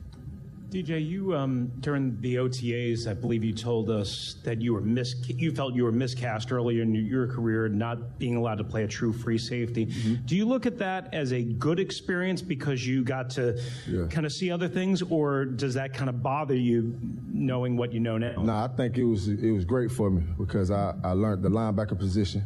[0.72, 5.16] DJ, you um, during the OTAs, I believe you told us that you were mis-
[5.28, 8.88] you felt you were miscast earlier in your career, not being allowed to play a
[8.88, 9.88] true free safety.
[9.88, 10.26] Mm-hmm.
[10.26, 14.08] Do you look at that as a good experience because you got to yeah.
[14.10, 16.98] kind of see other things, or does that kind of bother you
[17.34, 18.42] knowing what you know now?
[18.42, 21.50] No, I think it was it was great for me because I, I learned the
[21.50, 22.46] linebacker position.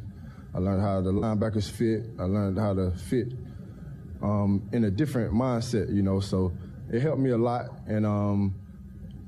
[0.55, 2.09] I learned how the linebackers fit.
[2.17, 3.33] I learned how to fit
[4.23, 6.19] um, in a different mindset, you know.
[6.19, 6.53] So
[6.95, 8.55] it helped me a lot, and um,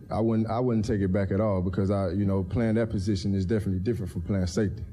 [0.10, 2.89] I wouldn't I wouldn't take it back at all because I you know playing that
[2.89, 4.84] position is definitely different from playing safety.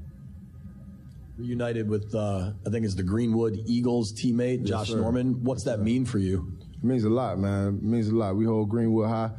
[1.37, 4.97] Reunited with uh, I think it's the Greenwood Eagles teammate yes, Josh sir.
[4.97, 5.43] Norman.
[5.43, 6.51] What's that mean for you?
[6.73, 7.77] It means a lot, man.
[7.77, 8.35] It means a lot.
[8.35, 9.31] We hold Greenwood high,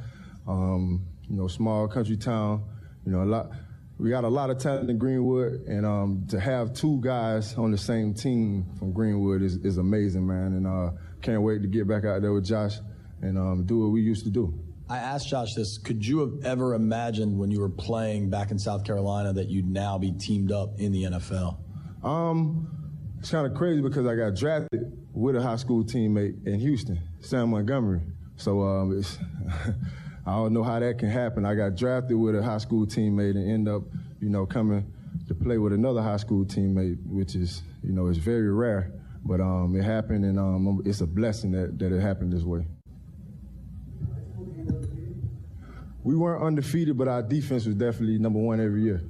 [0.49, 2.64] um, you know, small country town.
[3.05, 3.51] You know, a lot
[3.99, 7.70] we got a lot of talent in Greenwood, and um, to have two guys on
[7.70, 10.53] the same team from Greenwood is, is amazing, man.
[10.53, 10.90] And uh,
[11.22, 12.77] can't wait to get back out there with Josh
[13.23, 14.59] and um, do what we used to do.
[14.89, 15.79] I asked Josh this.
[15.79, 19.69] Could you have ever imagined when you were playing back in South Carolina that you'd
[19.69, 21.59] now be teamed up in the NFL?
[22.05, 22.69] Um,
[23.19, 27.01] it's kind of crazy because I got drafted with a high school teammate in Houston,
[27.21, 28.03] Sam Montgomery.
[28.37, 29.03] So um,
[30.27, 31.45] I don't know how that can happen.
[31.45, 33.83] I got drafted with a high school teammate and end up,
[34.21, 34.93] you know, coming
[35.27, 38.93] to play with another high school teammate, which is, you know, it's very rare.
[39.25, 42.65] But um, it happened, and um, it's a blessing that, that it happened this way.
[46.07, 49.03] We weren't undefeated, but our defense was definitely number one every year.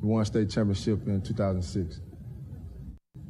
[0.00, 2.00] We won state championship in 2006.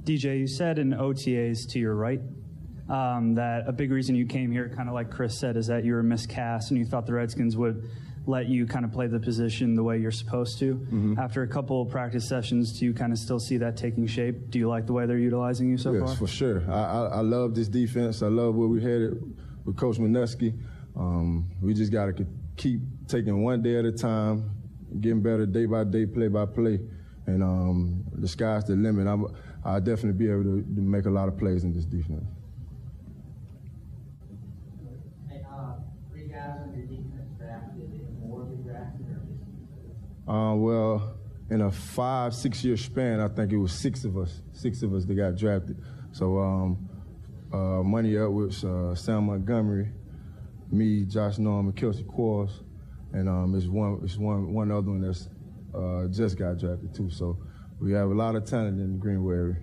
[0.04, 2.20] DJ, you said in OTAs to your right
[2.90, 5.82] um, that a big reason you came here, kind of like Chris said, is that
[5.82, 7.88] you were miscast and you thought the Redskins would
[8.26, 10.74] let you kind of play the position the way you're supposed to.
[10.74, 11.18] Mm-hmm.
[11.18, 14.50] After a couple of practice sessions, do you kind of still see that taking shape?
[14.50, 16.08] Do you like the way they're utilizing you so yes, far?
[16.10, 16.64] Yes, for sure.
[16.68, 18.22] I, I, I, love this defense.
[18.22, 19.22] I love where we're headed
[19.64, 20.52] with Coach Manusky.
[20.94, 22.26] Um, we just got to
[22.60, 24.50] keep taking one day at a time,
[25.00, 26.78] getting better day by day, play by play,
[27.26, 29.06] and um, the sky's the limit.
[29.06, 29.26] I'm,
[29.64, 32.24] I'll definitely be able to, to make a lot of plays in this defense.
[40.28, 41.18] Uh, well,
[41.50, 44.94] in a five, six year span, I think it was six of us, six of
[44.94, 45.82] us that got drafted.
[46.12, 46.88] So, um,
[47.52, 49.90] uh, Money Edwards, uh, Sam Montgomery,
[50.72, 52.62] me, Josh Norman, Kelcy Quarles,
[53.12, 55.28] and um, it's one, it's one, one other one that's
[55.74, 57.10] uh, just got drafted too.
[57.10, 57.38] So
[57.80, 59.56] we have a lot of talent in the Greenwood area.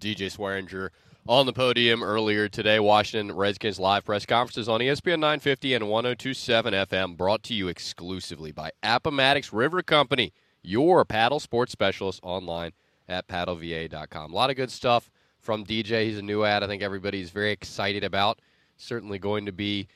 [0.00, 0.90] DJ Swearinger
[1.26, 2.78] on the podium earlier today.
[2.78, 8.52] Washington Redskins live press conferences on ESPN 950 and 1027 FM, brought to you exclusively
[8.52, 12.72] by Appomattox River Company, your paddle sports specialist online
[13.08, 14.32] at paddleva.com.
[14.32, 15.10] A lot of good stuff
[15.48, 16.04] from DJ.
[16.04, 18.38] He's a new ad I think everybody's very excited about.
[18.76, 19.88] Certainly going to be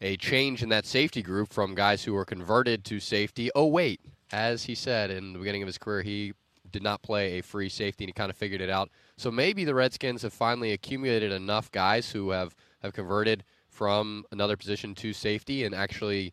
[0.00, 3.50] a change in that safety group from guys who were converted to safety.
[3.54, 4.00] Oh, wait,
[4.32, 6.32] as he said in the beginning of his career, he
[6.70, 8.88] did not play a free safety and he kind of figured it out.
[9.18, 14.56] So maybe the Redskins have finally accumulated enough guys who have, have converted from another
[14.56, 16.32] position to safety and actually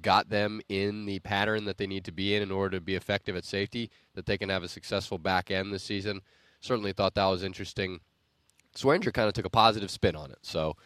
[0.00, 2.94] got them in the pattern that they need to be in in order to be
[2.94, 6.22] effective at safety, that they can have a successful back end this season.
[6.60, 8.00] Certainly thought that was interesting.
[8.76, 10.38] Swearinger kind of took a positive spin on it.
[10.42, 10.76] So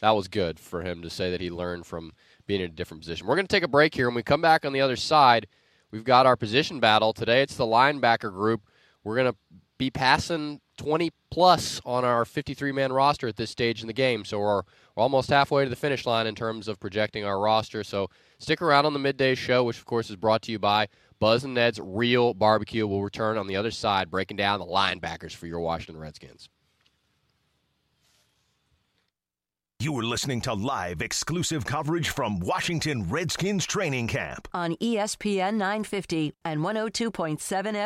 [0.00, 2.12] that was good for him to say that he learned from
[2.46, 3.26] being in a different position.
[3.26, 4.06] We're going to take a break here.
[4.08, 5.46] When we come back on the other side,
[5.90, 7.12] we've got our position battle.
[7.12, 8.62] Today it's the linebacker group.
[9.04, 9.38] We're going to
[9.78, 14.24] be passing 20 plus on our 53 man roster at this stage in the game.
[14.24, 17.82] So we're, we're almost halfway to the finish line in terms of projecting our roster.
[17.82, 18.08] So
[18.38, 21.44] stick around on the midday show, which of course is brought to you by Buzz
[21.44, 22.86] and Ned's Real Barbecue.
[22.86, 26.48] We'll return on the other side, breaking down the linebackers for your Washington Redskins.
[29.82, 36.34] You are listening to live exclusive coverage from Washington Redskins training camp on ESPN 950
[36.44, 37.38] and 102.7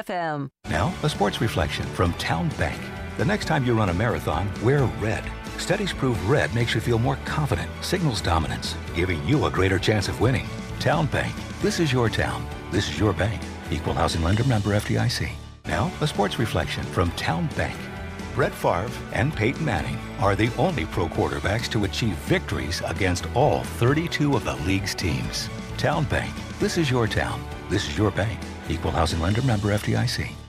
[0.04, 0.50] FM.
[0.68, 2.82] Now, a sports reflection from Town Bank.
[3.16, 5.22] The next time you run a marathon, wear red.
[5.56, 10.08] Studies prove red makes you feel more confident, signals dominance, giving you a greater chance
[10.08, 10.48] of winning.
[10.80, 11.32] Town Bank.
[11.62, 12.44] This is your town.
[12.72, 13.40] This is your bank.
[13.70, 15.30] Equal housing lender member FDIC.
[15.66, 17.78] Now, a sports reflection from Town Bank.
[18.34, 23.62] Brett Favre and Peyton Manning are the only pro quarterbacks to achieve victories against all
[23.62, 25.48] 32 of the league's teams.
[25.78, 26.34] Town Bank.
[26.58, 27.40] This is your town.
[27.68, 28.40] This is your bank.
[28.68, 30.43] Equal housing lender member FDIC.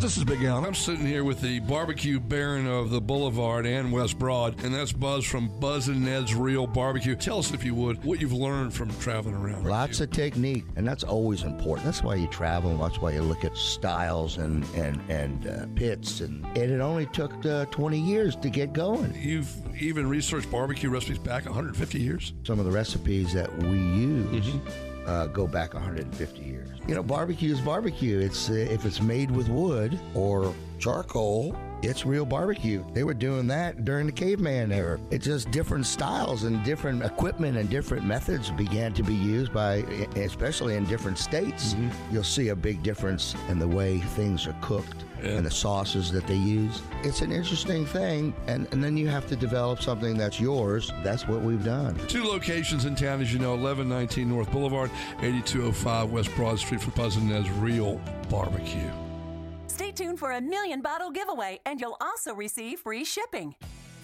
[0.00, 0.64] This is Big Al.
[0.64, 4.92] I'm sitting here with the barbecue baron of the Boulevard and West Broad, and that's
[4.92, 7.16] Buzz from Buzz and Ned's Real Barbecue.
[7.16, 9.66] Tell us, if you would, what you've learned from traveling around.
[9.66, 11.84] Lots of technique, and that's always important.
[11.84, 15.66] That's why you travel, and that's why you look at styles and and and uh,
[15.74, 19.12] pits, and, and it only took uh, 20 years to get going.
[19.20, 22.34] You've even researched barbecue recipes back 150 years.
[22.44, 24.46] Some of the recipes that we use.
[24.46, 25.08] Mm-hmm.
[25.08, 26.77] Uh, go back 150 years.
[26.88, 28.18] You know, barbecue is barbecue.
[28.18, 32.84] It's uh, if it's made with wood or charcoal, it's real barbecue.
[32.92, 34.98] They were doing that during the caveman era.
[35.10, 39.76] It's just different styles and different equipment and different methods began to be used by,
[40.16, 41.74] especially in different states.
[41.74, 42.14] Mm-hmm.
[42.14, 45.04] You'll see a big difference in the way things are cooked.
[45.20, 45.30] Yeah.
[45.30, 46.80] and the sauces that they use.
[47.02, 50.92] It's an interesting thing, and, and then you have to develop something that's yours.
[51.02, 51.98] That's what we've done.
[52.06, 56.92] Two locations in town, as you know 1119 North Boulevard, 8205 West Broad Street for
[56.92, 58.00] Buzz and Ned's Real
[58.30, 58.92] Barbecue.
[59.68, 63.54] Stay tuned for a million bottle giveaway, and you'll also receive free shipping.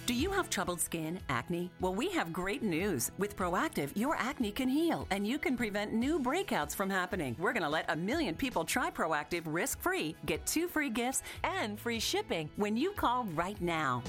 [0.07, 1.71] Do you have troubled skin, acne?
[1.81, 3.11] Well, we have great news.
[3.17, 7.35] With Proactiv, your acne can heal and you can prevent new breakouts from happening.
[7.39, 11.23] We're going to let a million people try Proactiv risk free, get two free gifts,
[11.43, 14.03] and free shipping when you call right now.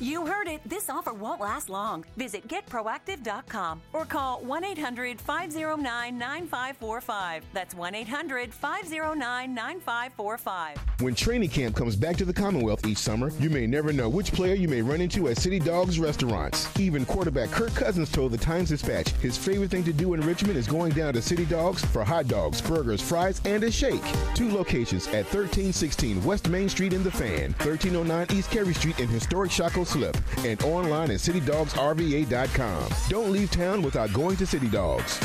[0.00, 0.60] You heard it.
[0.66, 2.04] This offer won't last long.
[2.16, 7.44] Visit getproactive.com or call 1 800 509 9545.
[7.52, 10.78] That's 1 800 509 9545.
[11.00, 14.32] When training camp comes back to the Commonwealth each summer, you may never know which
[14.32, 16.68] player you may run into at City Dogs restaurants.
[16.78, 20.56] Even quarterback Kirk Cousins told the Times Dispatch his favorite thing to do in Richmond
[20.56, 24.02] is going down to City Dogs for hot dogs, burgers, fries, and a shake.
[24.34, 29.08] Two locations at 1316 West Main Street in the Fan, 1309 East Cary Street in
[29.08, 32.88] historic Shockoe Slip, and online at citydogsrva.com.
[33.08, 35.20] Don't leave town without going to City Dogs.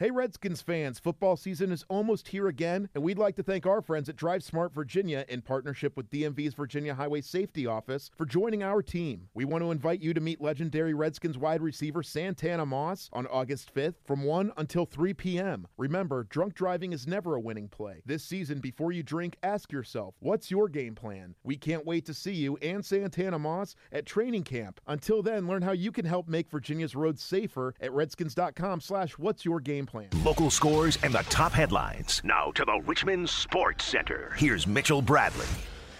[0.00, 3.82] Hey, Redskins fans, football season is almost here again, and we'd like to thank our
[3.82, 8.62] friends at Drive Smart Virginia in partnership with DMV's Virginia Highway Safety Office for joining
[8.62, 9.28] our team.
[9.34, 13.74] We want to invite you to meet legendary Redskins wide receiver Santana Moss on August
[13.74, 15.66] 5th from 1 until 3 p.m.
[15.76, 18.00] Remember, drunk driving is never a winning play.
[18.06, 21.34] This season, before you drink, ask yourself, what's your game plan?
[21.42, 24.80] We can't wait to see you and Santana Moss at training camp.
[24.86, 29.44] Until then, learn how you can help make Virginia's roads safer at redskins.com slash what's
[29.44, 30.08] your game plan.
[30.24, 32.20] Local scores and the top headlines.
[32.24, 34.34] Now to the Richmond Sports Center.
[34.36, 35.46] Here's Mitchell Bradley.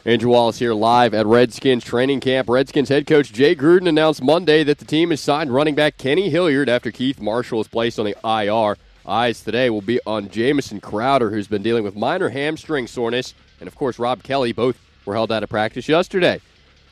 [0.05, 2.49] Andrew Wallace here live at Redskins training camp.
[2.49, 6.30] Redskins head coach Jay Gruden announced Monday that the team has signed running back Kenny
[6.30, 8.76] Hilliard after Keith Marshall was placed on the IR.
[9.07, 13.66] Eyes today will be on Jamison Crowder, who's been dealing with minor hamstring soreness, and
[13.66, 14.53] of course Rob Kelley.
[14.53, 16.41] Both were held out of practice yesterday.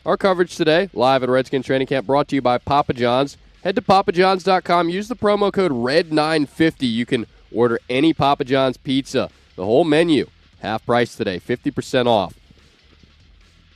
[0.04, 3.36] Our coverage today, live at Redskins training camp, brought to you by Papa John's.
[3.66, 4.90] Head to papajohns.com.
[4.90, 6.88] Use the promo code RED950.
[6.88, 9.28] You can order any Papa John's pizza.
[9.56, 10.28] The whole menu,
[10.60, 12.32] half price today, 50% off.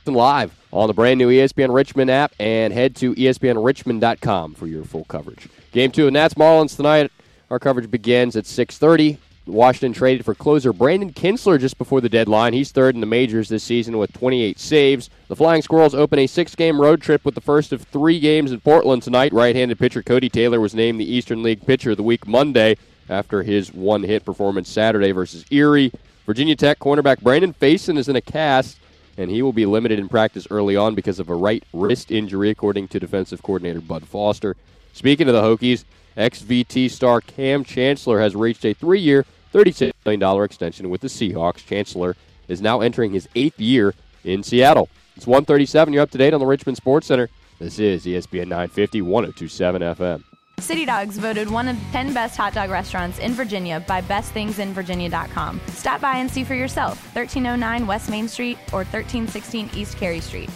[0.05, 5.03] Live on the brand new ESPN Richmond app and head to ESPNRichmond.com for your full
[5.03, 5.49] coverage.
[5.73, 7.11] Game two of Nats Marlins tonight.
[7.49, 9.17] Our coverage begins at 6:30.
[9.51, 12.53] Washington traded for closer Brandon Kintzler just before the deadline.
[12.53, 15.09] He's third in the majors this season with 28 saves.
[15.27, 18.59] The Flying Squirrels open a six-game road trip with the first of three games in
[18.61, 19.33] Portland tonight.
[19.33, 22.77] Right-handed pitcher Cody Taylor was named the Eastern League Pitcher of the Week Monday
[23.09, 25.91] after his one-hit performance Saturday versus Erie.
[26.25, 28.79] Virginia Tech cornerback Brandon Facyson is in a cast,
[29.17, 32.49] and he will be limited in practice early on because of a right wrist injury,
[32.49, 34.55] according to defensive coordinator Bud Foster.
[34.93, 35.83] Speaking of the Hokies,
[36.15, 41.65] ex-VT star Kam Chancellor has reached a three-year, $36 million extension with the Seahawks.
[41.65, 42.15] Chancellor
[42.47, 43.93] is now entering his eighth year
[44.23, 44.89] in Seattle.
[45.15, 45.93] It's 137.
[45.93, 47.29] You're up to date on the Richmond Sports Center.
[47.59, 50.23] This is ESPN 950, 1027 FM.
[50.61, 55.59] City Dogs voted one of the 10 best hot dog restaurants in Virginia by bestthingsInVirginia.com.
[55.69, 57.03] Stop by and see for yourself.
[57.15, 60.49] 1309 West Main Street or 1316 East Cary Street.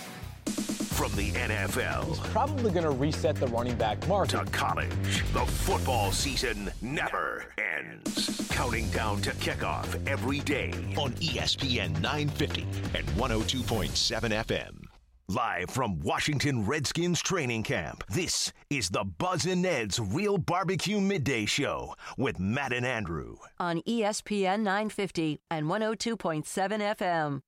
[0.95, 4.45] From the NFL Probably going to reset the running back market.
[4.45, 4.89] to college,
[5.33, 8.47] the football season never ends.
[8.49, 12.61] Counting down to kickoff every day on ESPN 950
[12.95, 14.83] and 102.7 FM.
[15.27, 21.45] Live from Washington Redskins training camp, this is the Buzz and Ned's Real Barbecue Midday
[21.45, 23.35] Show with Matt and Andrew.
[23.59, 27.41] on ESPN 950 and 102.7 FM.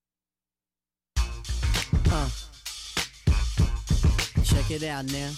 [2.11, 2.29] Uh.
[4.58, 5.32] Check it out now.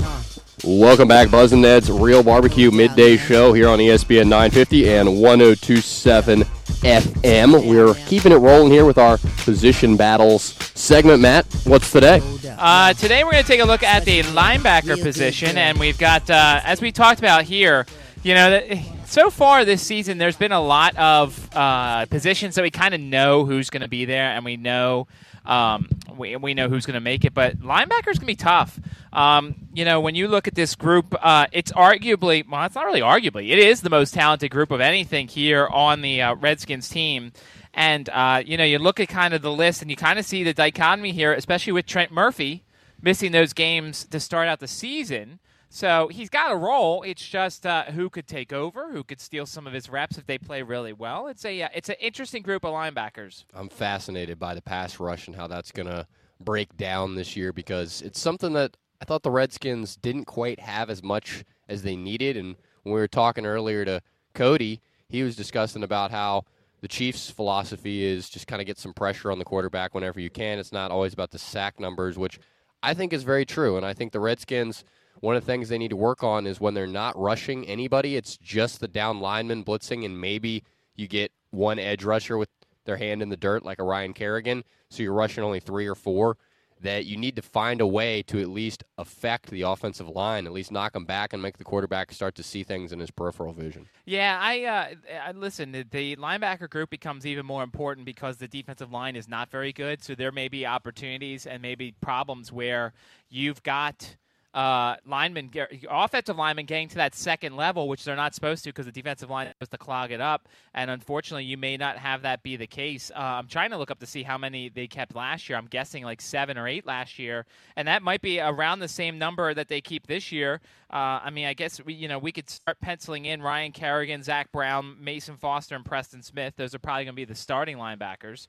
[0.00, 0.22] Uh.
[0.64, 6.42] Welcome back, Buzz and Ned's Real Barbecue Midday Show here on ESPN 950 and 1027
[6.42, 7.68] FM.
[7.68, 10.42] We're keeping it rolling here with our position battles
[10.78, 11.20] segment.
[11.20, 12.22] Matt, what's today?
[12.56, 16.30] Uh, today we're going to take a look at the linebacker position, and we've got,
[16.30, 17.84] uh, as we talked about here,
[18.22, 18.60] you know,
[19.06, 23.00] so far this season there's been a lot of uh, positions that we kind of
[23.00, 25.08] know who's going to be there, and we know
[25.46, 27.34] um, we, we know who's going to make it.
[27.34, 28.78] But linebackers can be tough.
[29.12, 32.86] Um, you know, when you look at this group, uh, it's arguably well, it's not
[32.86, 36.88] really arguably, it is the most talented group of anything here on the uh, Redskins
[36.88, 37.32] team.
[37.74, 40.24] And uh, you know, you look at kind of the list, and you kind of
[40.24, 42.64] see the dichotomy here, especially with Trent Murphy
[43.02, 45.38] missing those games to start out the season.
[45.68, 47.02] So he's got a role.
[47.02, 50.26] It's just uh, who could take over, who could steal some of his reps if
[50.26, 51.26] they play really well.
[51.26, 53.44] It's a uh, it's an interesting group of linebackers.
[53.54, 56.06] I'm fascinated by the pass rush and how that's going to
[56.40, 60.90] break down this year because it's something that I thought the Redskins didn't quite have
[60.90, 62.36] as much as they needed.
[62.36, 64.02] And when we were talking earlier to
[64.34, 66.44] Cody, he was discussing about how
[66.80, 70.30] the Chiefs' philosophy is just kind of get some pressure on the quarterback whenever you
[70.30, 70.58] can.
[70.58, 72.38] It's not always about the sack numbers, which
[72.82, 73.76] I think is very true.
[73.76, 74.84] And I think the Redskins,
[75.20, 78.16] one of the things they need to work on is when they're not rushing anybody,
[78.16, 80.64] it's just the down lineman blitzing, and maybe
[80.94, 82.48] you get one edge rusher with
[82.84, 85.94] their hand in the dirt like a Ryan Kerrigan, so you're rushing only three or
[85.94, 86.36] four.
[86.82, 90.52] That you need to find a way to at least affect the offensive line, at
[90.52, 93.54] least knock them back and make the quarterback start to see things in his peripheral
[93.54, 93.88] vision.
[94.04, 94.86] Yeah, I, uh,
[95.26, 95.72] I listen.
[95.72, 99.72] The, the linebacker group becomes even more important because the defensive line is not very
[99.72, 100.04] good.
[100.04, 102.92] So there may be opportunities and maybe problems where
[103.30, 104.16] you've got
[104.56, 105.50] uh, linemen,
[105.90, 109.28] offensive linemen getting to that second level, which they're not supposed to because the defensive
[109.28, 110.48] line is supposed to clog it up.
[110.72, 113.12] And unfortunately, you may not have that be the case.
[113.14, 115.58] Uh, I'm trying to look up to see how many they kept last year.
[115.58, 117.44] I'm guessing like seven or eight last year,
[117.76, 120.62] and that might be around the same number that they keep this year.
[120.90, 124.22] Uh, I mean, I guess we, you know we could start penciling in Ryan Kerrigan,
[124.22, 126.54] Zach Brown, Mason Foster, and Preston Smith.
[126.56, 128.46] Those are probably going to be the starting linebackers.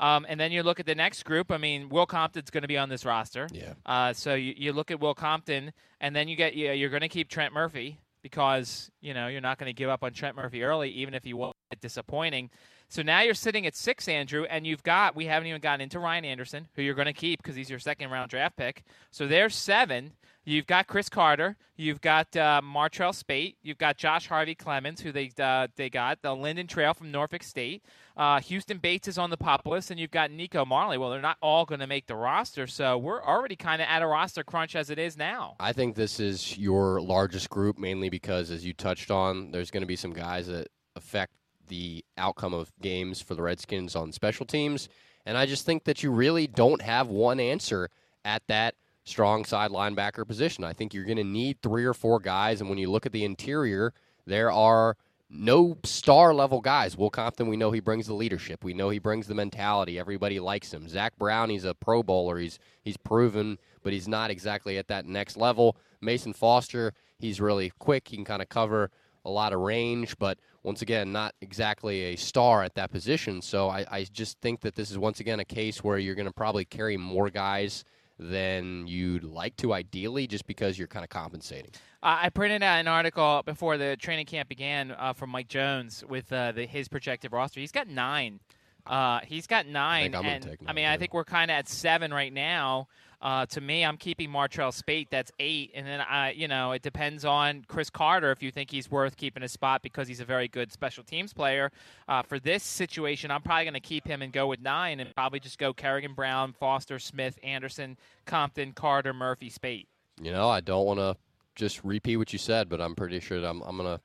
[0.00, 1.52] Um, and then you look at the next group.
[1.52, 3.46] I mean, Will Compton's going to be on this roster.
[3.52, 3.74] Yeah.
[3.84, 7.02] Uh, so you, you look at Will Compton, and then you get you, you're going
[7.02, 10.36] to keep Trent Murphy because you know you're not going to give up on Trent
[10.36, 12.50] Murphy early, even if he was disappointing.
[12.90, 16.00] So now you're sitting at six, Andrew, and you've got we haven't even gotten into
[16.00, 18.82] Ryan Anderson, who you're going to keep because he's your second round draft pick.
[19.12, 20.12] So there's seven.
[20.44, 21.56] You've got Chris Carter.
[21.76, 23.54] You've got uh, Martrell Spaight.
[23.62, 27.44] You've got Josh Harvey Clemons, who they uh, they got the Lynden Trail from Norfolk
[27.44, 27.84] State.
[28.16, 30.98] Uh, Houston Bates is on the pup list, and you've got Nico Marley.
[30.98, 34.02] Well, they're not all going to make the roster, so we're already kind of at
[34.02, 35.54] a roster crunch as it is now.
[35.60, 39.82] I think this is your largest group, mainly because, as you touched on, there's going
[39.82, 40.66] to be some guys that
[40.96, 41.32] affect
[41.70, 44.90] the outcome of games for the Redskins on special teams.
[45.24, 47.88] And I just think that you really don't have one answer
[48.24, 50.64] at that strong side linebacker position.
[50.64, 52.60] I think you're going to need three or four guys.
[52.60, 53.94] And when you look at the interior,
[54.26, 54.96] there are
[55.30, 56.96] no star level guys.
[56.96, 58.64] Will Compton, we know he brings the leadership.
[58.64, 59.98] We know he brings the mentality.
[59.98, 60.88] Everybody likes him.
[60.88, 62.38] Zach Brown, he's a Pro Bowler.
[62.38, 65.76] He's he's proven, but he's not exactly at that next level.
[66.00, 68.08] Mason Foster, he's really quick.
[68.08, 68.90] He can kind of cover
[69.24, 73.40] a lot of range, but once again, not exactly a star at that position.
[73.42, 76.26] So I, I just think that this is once again a case where you're going
[76.26, 77.84] to probably carry more guys
[78.18, 81.70] than you'd like to ideally just because you're kind of compensating.
[82.02, 86.04] Uh, I printed out an article before the training camp began uh, from Mike Jones
[86.06, 87.60] with uh, the, his projected roster.
[87.60, 88.40] He's got nine.
[88.86, 90.14] Uh, he's got nine.
[90.14, 92.88] I, and, I mean, I think we're kind of at seven right now.
[93.22, 95.08] Uh, to me, I'm keeping Martrell Spaight.
[95.10, 98.70] That's eight, and then I, you know, it depends on Chris Carter if you think
[98.70, 101.70] he's worth keeping a spot because he's a very good special teams player.
[102.08, 105.14] Uh, for this situation, I'm probably going to keep him and go with nine, and
[105.14, 109.86] probably just go Kerrigan, Brown, Foster, Smith, Anderson, Compton, Carter, Murphy, Spaight.
[110.22, 111.16] You know, I don't want to
[111.56, 114.02] just repeat what you said, but I'm pretty sure I'm, I'm going to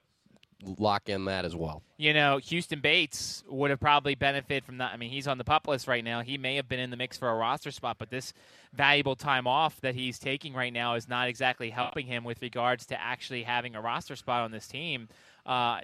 [0.64, 1.84] lock in that as well.
[1.98, 4.92] You know, Houston Bates would have probably benefited from that.
[4.94, 6.22] I mean, he's on the pup list right now.
[6.22, 8.34] He may have been in the mix for a roster spot, but this
[8.74, 12.86] valuable time off that he's taking right now is not exactly helping him with regards
[12.88, 15.08] to actually having a roster spot on this team.
[15.46, 15.80] Uh, uh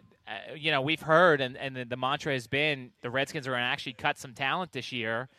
[0.55, 3.61] you know, we've heard, and, and the, the mantra has been the Redskins are going
[3.61, 5.29] to actually cut some talent this year.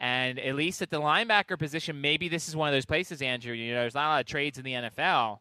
[0.00, 3.52] And at least at the linebacker position, maybe this is one of those places, Andrew.
[3.52, 5.40] You know, there's not a lot of trades in the NFL,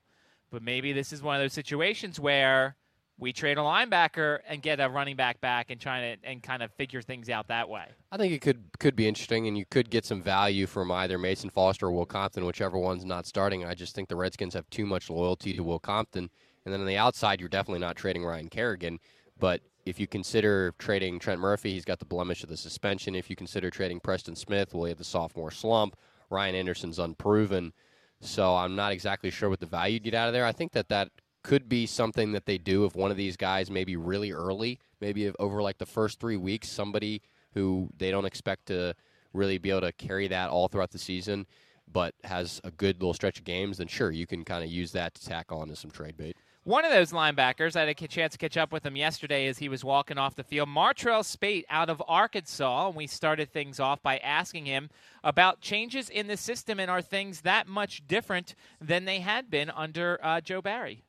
[0.49, 2.75] but maybe this is one of those situations where–
[3.19, 6.61] we trade a linebacker and get a running back back and try to and kind
[6.61, 7.85] of figure things out that way.
[8.11, 11.17] I think it could could be interesting, and you could get some value from either
[11.17, 13.65] Mason Foster or Will Compton, whichever one's not starting.
[13.65, 16.29] I just think the Redskins have too much loyalty to Will Compton,
[16.65, 18.99] and then on the outside, you're definitely not trading Ryan Kerrigan.
[19.39, 23.15] But if you consider trading Trent Murphy, he's got the blemish of the suspension.
[23.15, 25.95] If you consider trading Preston Smith, well, he had the sophomore slump.
[26.29, 27.73] Ryan Anderson's unproven.
[28.19, 30.45] So I'm not exactly sure what the value you get out of there.
[30.45, 31.09] I think that that
[31.47, 35.31] could be something that they do if one of these guys maybe really early, maybe
[35.39, 37.21] over like the first three weeks, somebody
[37.53, 38.93] who they don't expect to
[39.31, 41.47] really be able to carry that all throughout the season,
[41.89, 44.91] but has a good little stretch of games, then sure, you can kind of use
[44.91, 46.35] that to tack on to some trade bait.
[46.65, 49.57] One of those linebackers, I had a chance to catch up with him yesterday as
[49.57, 50.67] he was walking off the field.
[50.67, 52.87] Martrell Spaight out of Arkansas.
[52.87, 54.89] And we started things off by asking him
[55.23, 59.69] about changes in the system and are things that much different than they had been
[59.69, 61.05] under uh, Joe Barry?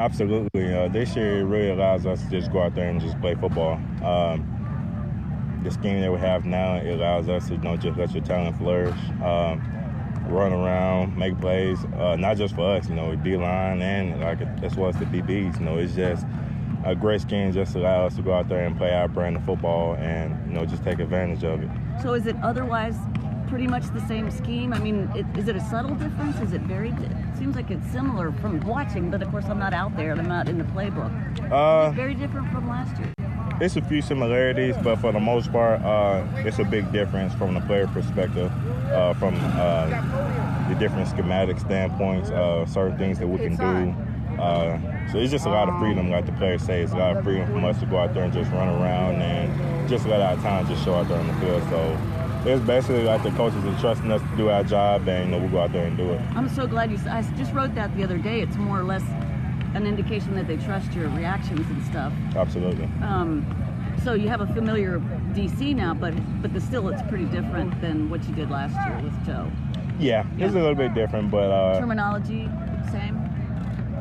[0.00, 0.74] Absolutely.
[0.74, 3.74] Uh, this year really allows us to just go out there and just play football.
[4.02, 8.10] Um, the scheme that we have now it allows us to you know just let
[8.12, 9.60] your talent flourish, um,
[10.30, 11.84] run around, make plays.
[11.98, 15.04] Uh, not just for us, you know, D line and like as well as the
[15.04, 15.58] DBs.
[15.58, 16.24] You know, it's just
[16.86, 19.36] a great scheme just to allow us to go out there and play our brand
[19.36, 21.68] of football and you know just take advantage of it.
[22.00, 22.96] So is it otherwise
[23.50, 24.72] pretty much the same scheme?
[24.72, 26.40] I mean, it, is it a subtle difference?
[26.40, 26.90] Is it very?
[26.90, 30.20] It seems like it's similar from watching, but of course I'm not out there and
[30.20, 31.10] I'm not in the playbook.
[31.50, 33.12] Uh, very different from last year.
[33.60, 37.52] It's a few similarities, but for the most part, uh, it's a big difference from
[37.52, 38.50] the player perspective,
[38.90, 44.40] uh, from uh, the different schematic standpoints, uh, certain things that we can do.
[44.40, 44.78] Uh,
[45.12, 46.80] so it's just a lot of freedom, like the players say.
[46.82, 49.20] It's a lot of freedom for us to go out there and just run around
[49.20, 51.62] and just let our talent just show out there on the field.
[51.64, 51.98] So
[52.46, 55.42] it's basically like the coaches are trusting us to do our job, and you know,
[55.42, 56.20] we'll go out there and do it.
[56.34, 56.98] I'm so glad you.
[57.08, 58.40] I just wrote that the other day.
[58.40, 59.02] It's more or less
[59.74, 62.12] an indication that they trust your reactions and stuff.
[62.34, 62.88] Absolutely.
[63.02, 63.46] Um,
[64.02, 64.98] so you have a familiar
[65.34, 69.00] DC now, but but the, still it's pretty different than what you did last year
[69.02, 69.50] with Joe.
[69.98, 70.46] Yeah, yeah.
[70.46, 72.48] it's a little bit different, but uh, terminology
[72.90, 73.18] same.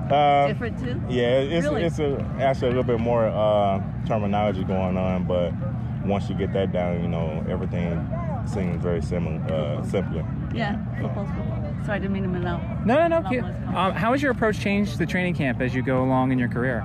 [0.09, 1.01] Uh, different too.
[1.09, 1.83] Yeah, it's really?
[1.83, 5.53] it's a, actually a little bit more uh, terminology going on, but
[6.05, 7.91] once you get that down, you know everything
[8.45, 10.25] seems very similar, uh, simpler.
[10.53, 11.75] Yeah, football's football.
[11.85, 12.59] Sorry, I didn't mean to minnow.
[12.85, 13.39] No, no, no.
[13.77, 16.49] Um, how has your approach changed the training camp as you go along in your
[16.49, 16.81] career?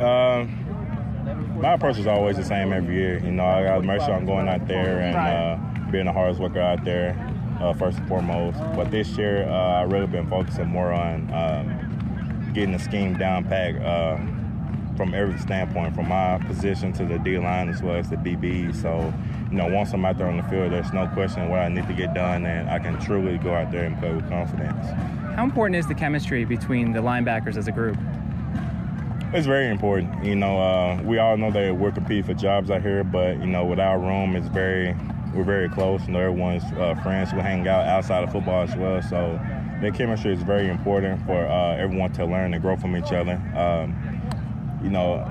[0.00, 3.18] Um, my approach is always the same every year.
[3.18, 6.12] You know, I got to make sure I'm going out there and uh, being the
[6.12, 7.16] hardest worker out there,
[7.60, 8.58] uh, first and foremost.
[8.74, 13.44] But this year, uh, I've really been focusing more on um, getting the scheme down
[13.44, 14.18] pat uh,
[15.00, 18.74] from every standpoint, from my position to the D line as well as the DB.
[18.82, 19.14] So,
[19.50, 21.86] you know, once I'm out there on the field, there's no question what I need
[21.86, 24.84] to get done, and I can truly go out there and play with confidence.
[25.36, 27.96] How important is the chemistry between the linebackers as a group?
[29.32, 30.22] It's very important.
[30.22, 33.46] You know, uh, we all know that we're competing for jobs out here, but you
[33.46, 34.94] know, with our room, it's very
[35.32, 36.06] we're very close.
[36.06, 37.32] You know, everyone's uh, friends.
[37.32, 39.40] We hang out outside of football as well, so
[39.80, 43.40] the chemistry is very important for uh, everyone to learn and grow from each other.
[43.56, 44.09] Um,
[44.82, 45.24] you know,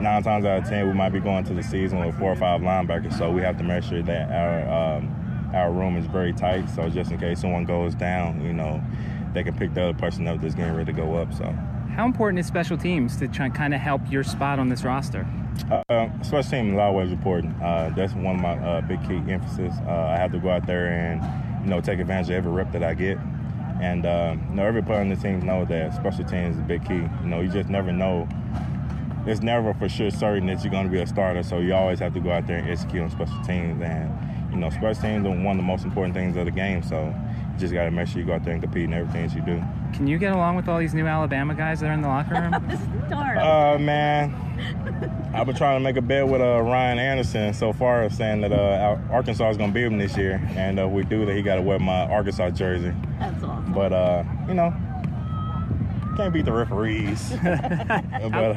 [0.00, 2.36] nine times out of ten, we might be going to the season with four or
[2.36, 6.32] five linebackers, so we have to make sure that our um, our room is very
[6.32, 6.68] tight.
[6.70, 8.82] So just in case someone goes down, you know,
[9.34, 11.32] they can pick the other person up that's getting ready to go up.
[11.34, 11.44] So.
[11.94, 14.84] How important is special teams to try and kind of help your spot on this
[14.84, 15.26] roster?
[15.70, 17.60] Uh, special teams is always important.
[17.60, 19.74] Uh, that's one of my uh, big key emphasis.
[19.86, 22.72] Uh, I have to go out there and you know take advantage of every rep
[22.72, 23.18] that I get,
[23.82, 26.64] and uh, you know every player on the team knows that special teams is a
[26.64, 26.94] big key.
[26.94, 28.28] You know you just never know.
[29.26, 31.98] It's never for sure certain that you're going to be a starter, so you always
[31.98, 33.80] have to go out there and execute on special teams.
[33.82, 34.10] And
[34.50, 36.82] you know special teams are one of the most important things of the game.
[36.82, 37.14] So
[37.52, 39.36] you just got to make sure you go out there and compete in everything that
[39.36, 39.62] you do.
[39.92, 42.34] Can you get along with all these new Alabama guys that are in the locker
[42.34, 43.06] room?
[43.10, 43.38] Darn.
[43.38, 44.34] Uh, man,
[45.34, 48.52] I've been trying to make a bet with uh, Ryan Anderson so far, saying that
[48.52, 51.36] uh, Arkansas is going to beat him this year, and uh, we do that.
[51.36, 52.94] He got to wear my Arkansas jersey.
[53.18, 53.72] That's awesome.
[53.72, 54.74] But uh, you know,
[56.20, 57.32] can't beat the referees.
[57.42, 58.54] but,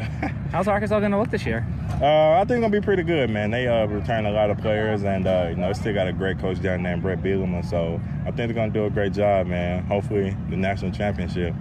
[0.52, 1.66] how's Arkansas going to look this year?
[2.02, 3.52] Uh, I think it's going to be pretty good, man.
[3.52, 6.14] They uh, returned a lot of players, and uh, you know, they still got a
[6.14, 7.64] great coach down there, Bret Bielema.
[7.70, 9.84] So I think they're going to do a great job, man.
[9.86, 11.54] Hopefully, the national championship,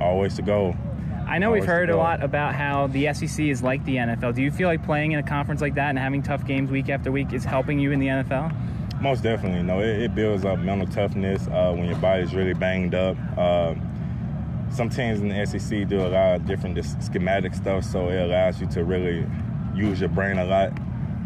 [0.00, 0.76] always to go.
[1.26, 4.34] I know we've heard a lot about how the SEC is like the NFL.
[4.34, 6.90] Do you feel like playing in a conference like that and having tough games week
[6.90, 8.54] after week is helping you in the NFL?
[9.00, 9.58] Most definitely.
[9.58, 13.16] You know, it, it builds up mental toughness uh, when your body's really banged up.
[13.38, 13.74] Uh,
[14.74, 18.60] some teams in the SEC do a lot of different schematic stuff, so it allows
[18.60, 19.24] you to really
[19.74, 20.72] use your brain a lot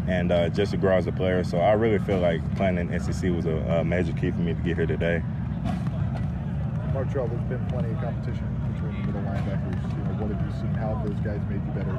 [0.07, 1.43] and uh, just to grow as a player.
[1.43, 4.53] So I really feel like playing in SEC was a, a major key for me
[4.53, 5.23] to get here today.
[6.93, 9.97] Martrell, there's been plenty of competition between the middle linebackers.
[9.97, 10.73] You know, what have you seen?
[10.73, 11.97] How have those guys made you better?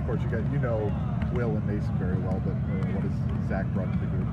[0.00, 0.92] Of course, you guys, you know
[1.32, 4.28] Will and Mason very well, but uh, what has Zach brought to the group?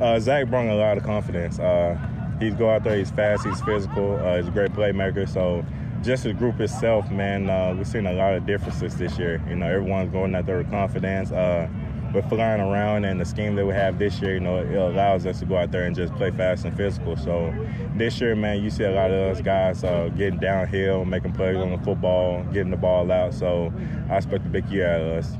[0.00, 1.58] Uh, Zach brought a lot of confidence.
[1.58, 1.98] Uh,
[2.40, 5.28] he's go out there, he's fast, he's physical, uh, he's a great playmaker.
[5.28, 5.64] So
[6.02, 9.42] just the group itself, man, uh, we've seen a lot of differences this year.
[9.48, 11.30] You know, everyone's going out there with confidence.
[11.30, 11.68] Uh,
[12.12, 15.26] we're flying around, and the scheme that we have this year, you know, it allows
[15.26, 17.16] us to go out there and just play fast and physical.
[17.16, 17.54] So
[17.94, 21.56] this year, man, you see a lot of us guys uh, getting downhill, making plays
[21.56, 23.32] on the football, getting the ball out.
[23.32, 23.72] So
[24.08, 25.36] I expect a big year out of us.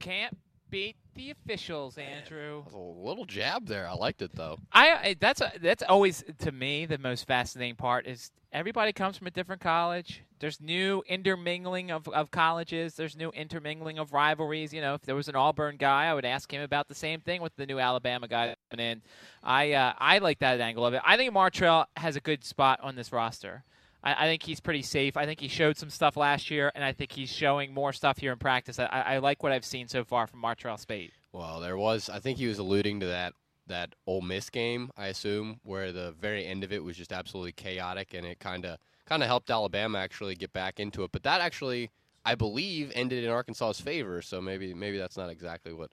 [0.00, 0.36] Can't
[0.70, 2.64] beat the officials, Andrew.
[2.72, 3.88] A little jab there.
[3.88, 4.58] I liked it though.
[4.72, 9.26] I that's a, that's always to me the most fascinating part is everybody comes from
[9.26, 10.22] a different college.
[10.38, 12.94] There's new intermingling of, of colleges.
[12.94, 14.74] There's new intermingling of rivalries.
[14.74, 17.20] You know, if there was an Auburn guy, I would ask him about the same
[17.20, 19.02] thing with the new Alabama guy coming in.
[19.42, 21.02] I uh, I like that angle of it.
[21.04, 23.64] I think Martrell has a good spot on this roster.
[24.02, 25.16] I, I, think he's pretty safe.
[25.16, 28.18] I think he showed some stuff last year, and I think he's showing more stuff
[28.18, 28.78] here in practice.
[28.78, 31.10] I, I like what I've seen so far from Martrell Spaight.
[31.32, 32.08] Well, there was.
[32.08, 33.34] I think he was alluding to that
[33.68, 34.90] that Ole Miss game.
[34.96, 38.64] I assume where the very end of it was just absolutely chaotic, and it kind
[38.64, 41.12] of kind of helped Alabama actually get back into it.
[41.12, 41.90] But that actually,
[42.24, 44.22] I believe, ended in Arkansas's favor.
[44.22, 45.90] So maybe maybe that's not exactly what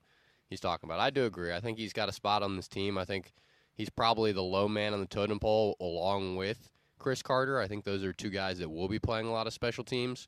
[0.50, 1.00] he's talking about.
[1.00, 1.54] I do agree.
[1.54, 2.98] I think he's got a spot on this team.
[2.98, 3.32] I think
[3.74, 7.60] he's probably the low man on the totem pole, along with Chris Carter.
[7.60, 10.28] I think those are two guys that will be playing a lot of special teams.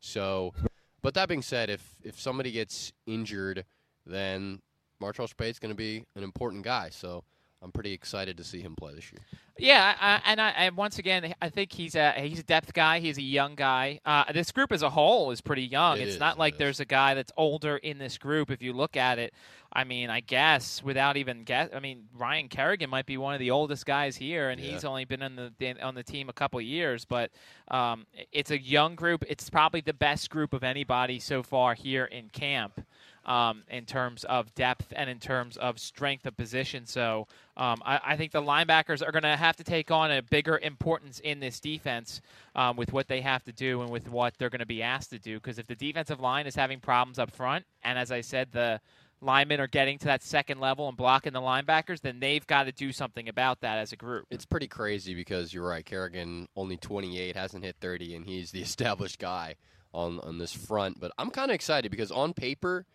[0.00, 0.54] So,
[1.02, 3.64] but that being said, if if somebody gets injured,
[4.06, 4.60] then
[5.00, 6.90] Martrell Spaight's going to be an important guy.
[6.90, 7.24] So
[7.62, 9.20] I'm pretty excited to see him play this year.
[9.58, 12.98] Yeah, I, and I, and once again, I think he's a he's a depth guy.
[12.98, 14.00] He's a young guy.
[14.04, 15.98] Uh, this group as a whole is pretty young.
[15.98, 18.50] It it's is, not like there's a guy that's older in this group.
[18.50, 19.32] If you look at it,
[19.72, 23.40] I mean, I guess without even guess, I mean, Ryan Kerrigan might be one of
[23.40, 24.72] the oldest guys here, and Yeah.
[24.72, 27.04] he's only been on the on the team a couple of years.
[27.04, 27.30] But
[27.68, 29.22] um, it's a young group.
[29.28, 32.80] It's probably the best group of anybody so far here in camp
[33.24, 36.86] um, in terms of depth and in terms of strength of position.
[36.86, 40.22] So um, I, I think the linebackers are going to have to take on a
[40.22, 42.20] bigger importance in this defense
[42.54, 45.10] um, with what they have to do and with what they're going to be asked
[45.10, 45.36] to do.
[45.36, 48.80] Because if the defensive line is having problems up front, and as I said, the
[49.20, 52.72] linemen are getting to that second level and blocking the linebackers, then they've got to
[52.72, 54.26] do something about that as a group.
[54.30, 55.84] It's pretty crazy because you're right.
[55.84, 59.54] Kerrigan only 28, hasn't hit 30, and he's the established guy
[59.94, 61.00] on on this front.
[61.00, 62.86] But I'm kind of excited because on paper,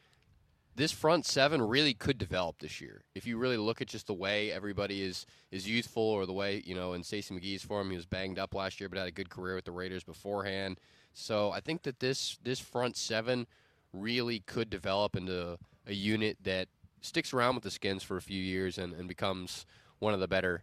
[0.77, 3.01] this front seven really could develop this year.
[3.15, 6.61] If you really look at just the way everybody is is youthful, or the way
[6.65, 9.11] you know in Stacy McGee's form, he was banged up last year, but had a
[9.11, 10.79] good career with the Raiders beforehand.
[11.13, 13.47] So I think that this this front seven
[13.91, 15.57] really could develop into
[15.87, 16.67] a unit that
[17.01, 19.65] sticks around with the Skins for a few years and, and becomes
[19.97, 20.61] one of the better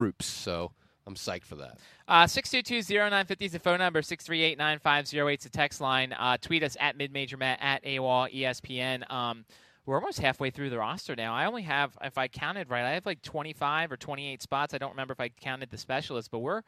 [0.00, 0.26] groups.
[0.26, 0.72] So
[1.06, 1.78] I'm psyched for that.
[2.08, 4.02] Uh, 622-0950 is the phone number.
[4.02, 6.12] 638-9508 is the text line.
[6.12, 9.10] Uh, tweet us at midmajormatt, at AWOL ESPN.
[9.10, 9.44] Um,
[9.86, 11.32] we're almost halfway through the roster now.
[11.32, 14.74] I only have, if I counted right, I have like 25 or 28 spots.
[14.74, 16.62] I don't remember if I counted the specialists, but we're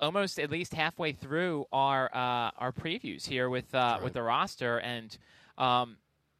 [0.00, 4.78] almost at least halfway through our uh, our previews here with uh, with the roster,
[4.80, 5.16] and
[5.58, 5.96] um,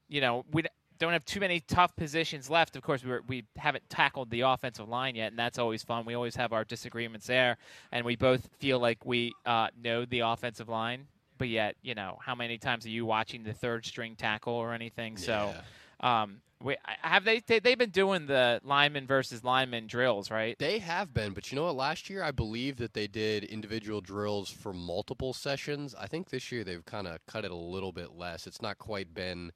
[0.08, 0.64] you know we
[0.98, 2.76] don't have too many tough positions left.
[2.76, 6.04] Of course, we're, we haven't tackled the offensive line yet, and that's always fun.
[6.04, 7.56] We always have our disagreements there,
[7.92, 11.06] and we both feel like we uh, know the offensive line,
[11.38, 14.72] but yet you know how many times are you watching the third string tackle or
[14.72, 15.16] anything?
[15.16, 15.54] So.
[16.00, 20.58] Um, we, have they, they they've been doing the lineman versus lineman drills, right?
[20.58, 21.76] They have been, but you know what?
[21.76, 25.94] Last year, I believe that they did individual drills for multiple sessions.
[25.98, 28.46] I think this year they've kind of cut it a little bit less.
[28.46, 29.52] It's not quite been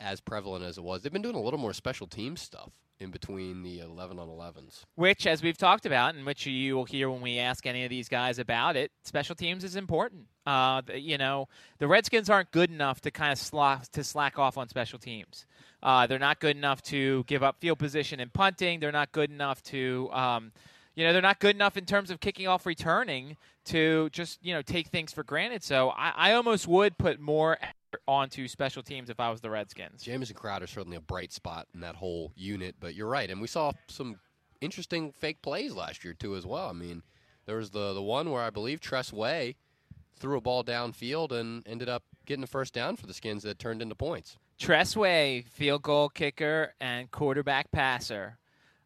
[0.00, 1.02] as prevalent as it was.
[1.02, 2.70] They've been doing a little more special team stuff
[3.00, 4.82] in between the 11 on 11s.
[4.96, 7.90] Which, as we've talked about, and which you will hear when we ask any of
[7.90, 10.26] these guys about it, special teams is important.
[10.46, 14.56] Uh, you know, the Redskins aren't good enough to kind of slack to slack off
[14.56, 15.46] on special teams.
[15.82, 18.80] Uh, they're not good enough to give up field position and punting.
[18.80, 20.52] They're not good enough to, um,
[20.96, 23.36] you know, they're not good enough in terms of kicking off returning
[23.66, 25.62] to just you know take things for granted.
[25.62, 27.58] So I, I almost would put more
[28.06, 30.02] onto special teams if I was the Redskins.
[30.02, 33.46] Jamison Crowder certainly a bright spot in that whole unit, but you're right, and we
[33.46, 34.18] saw some
[34.60, 36.68] interesting fake plays last year too as well.
[36.68, 37.02] I mean,
[37.46, 39.56] there was the the one where I believe Tress Way
[40.18, 43.58] threw a ball downfield and ended up getting the first down for the Skins that
[43.58, 44.36] turned into points.
[44.58, 48.38] Tress Way, field goal kicker and quarterback passer.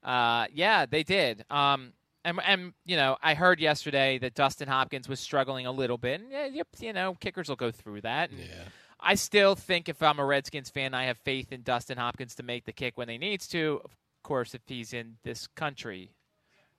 [0.05, 1.45] Uh, yeah, they did.
[1.51, 1.95] Um,
[2.25, 6.21] and, and you know, I heard yesterday that Dustin Hopkins was struggling a little bit.
[6.21, 8.31] And, yeah, yep, you know, kickers will go through that.
[8.31, 8.39] And
[9.03, 12.43] I still think if I'm a Redskins fan, I have faith in Dustin Hopkins to
[12.43, 13.81] make the kick when he needs to.
[13.85, 13.91] Of
[14.23, 16.11] course, if he's in this country.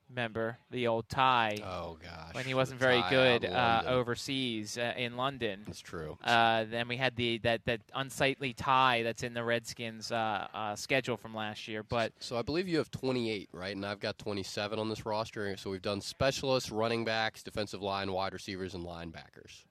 [0.09, 1.57] Remember the old tie?
[1.65, 5.63] Oh gosh, when he wasn't very good uh, overseas uh, in London.
[5.65, 6.17] That's true.
[6.23, 10.75] Uh, then we had the that that unsightly tie that's in the Redskins uh, uh,
[10.75, 11.81] schedule from last year.
[11.81, 13.75] But So I believe you have 28, right?
[13.75, 15.55] And I've got 27 on this roster.
[15.57, 19.63] So we've done specialists, running backs, defensive line, wide receivers, and linebackers.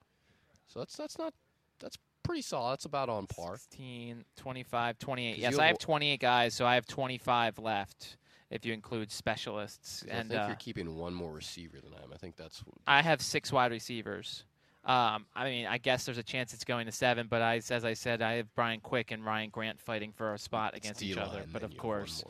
[0.67, 1.33] So that's that's not
[1.79, 2.73] that's pretty solid.
[2.73, 3.57] That's about on par.
[3.57, 5.31] 16, 25, 28.
[5.33, 8.17] 'Cause Yes, I have- have 28 guys, so I have 25 left
[8.49, 10.03] if you include specialists.
[10.09, 12.11] And I think uh, you're keeping one more receiver than I am.
[12.13, 14.43] I think that's I have six wide receivers.
[14.85, 17.85] Um, I mean, I guess there's a chance it's going to seven, but I, as
[17.85, 21.15] I said, I have Brian Quick and Ryan Grant fighting for a spot against each
[21.15, 21.45] other.
[21.51, 22.23] But of you have one course,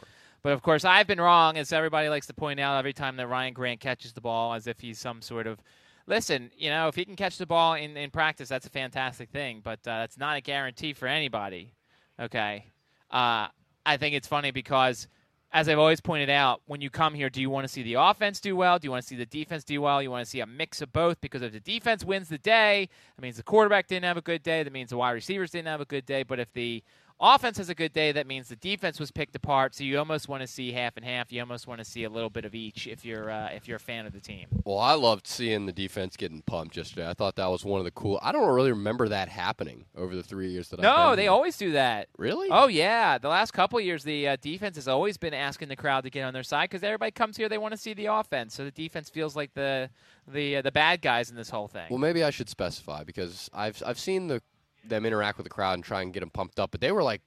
[0.44, 3.28] but of course, I've been wrong, as everybody likes to point out every time that
[3.28, 5.60] Ryan Grant catches the ball, as if he's some sort of.
[6.06, 9.30] Listen, you know, if he can catch the ball in, in practice, that's a fantastic
[9.30, 11.74] thing, but uh, that's not a guarantee for anybody.
[12.20, 12.66] Okay,
[13.10, 13.48] uh,
[13.86, 15.08] I think it's funny because
[15.54, 17.94] as I've always pointed out, when you come here, do you want to see the
[17.94, 18.80] offense do well?
[18.80, 20.02] Do you want to see the defense do well?
[20.02, 22.90] You want to see a mix of both because if the defense wins the day,
[23.16, 24.64] that means the quarterback didn't have a good day.
[24.64, 26.24] That means the wide receivers didn't have a good day.
[26.24, 26.84] But if the
[27.20, 29.76] offense has a good day, that means the defense was picked apart.
[29.76, 31.32] So you almost want to see half and half.
[31.32, 33.78] You almost want to see a little bit of each if you're uh, if you're
[33.78, 34.48] a fan of the team.
[34.66, 37.10] Well, I loved seeing the defense getting pumped yesterday.
[37.10, 38.20] I thought that was one of the cool.
[38.22, 41.32] I don't really remember that happening over the three years that No, they here.
[41.32, 42.08] always do that.
[42.18, 42.50] Really?
[42.52, 43.18] Oh yeah.
[43.18, 46.10] The last couple of years, the uh, defense has always been asking the crowd to
[46.10, 48.54] get on their side because everybody comes here, they want to see the offense.
[48.56, 49.90] So the defense feels like the
[50.28, 51.88] the uh, the bad guys in this whole thing.
[51.90, 54.42] Well, maybe I should specify because I've I've seen the
[54.86, 57.04] them interact with the crowd and try and get them pumped up, but they were
[57.04, 57.22] like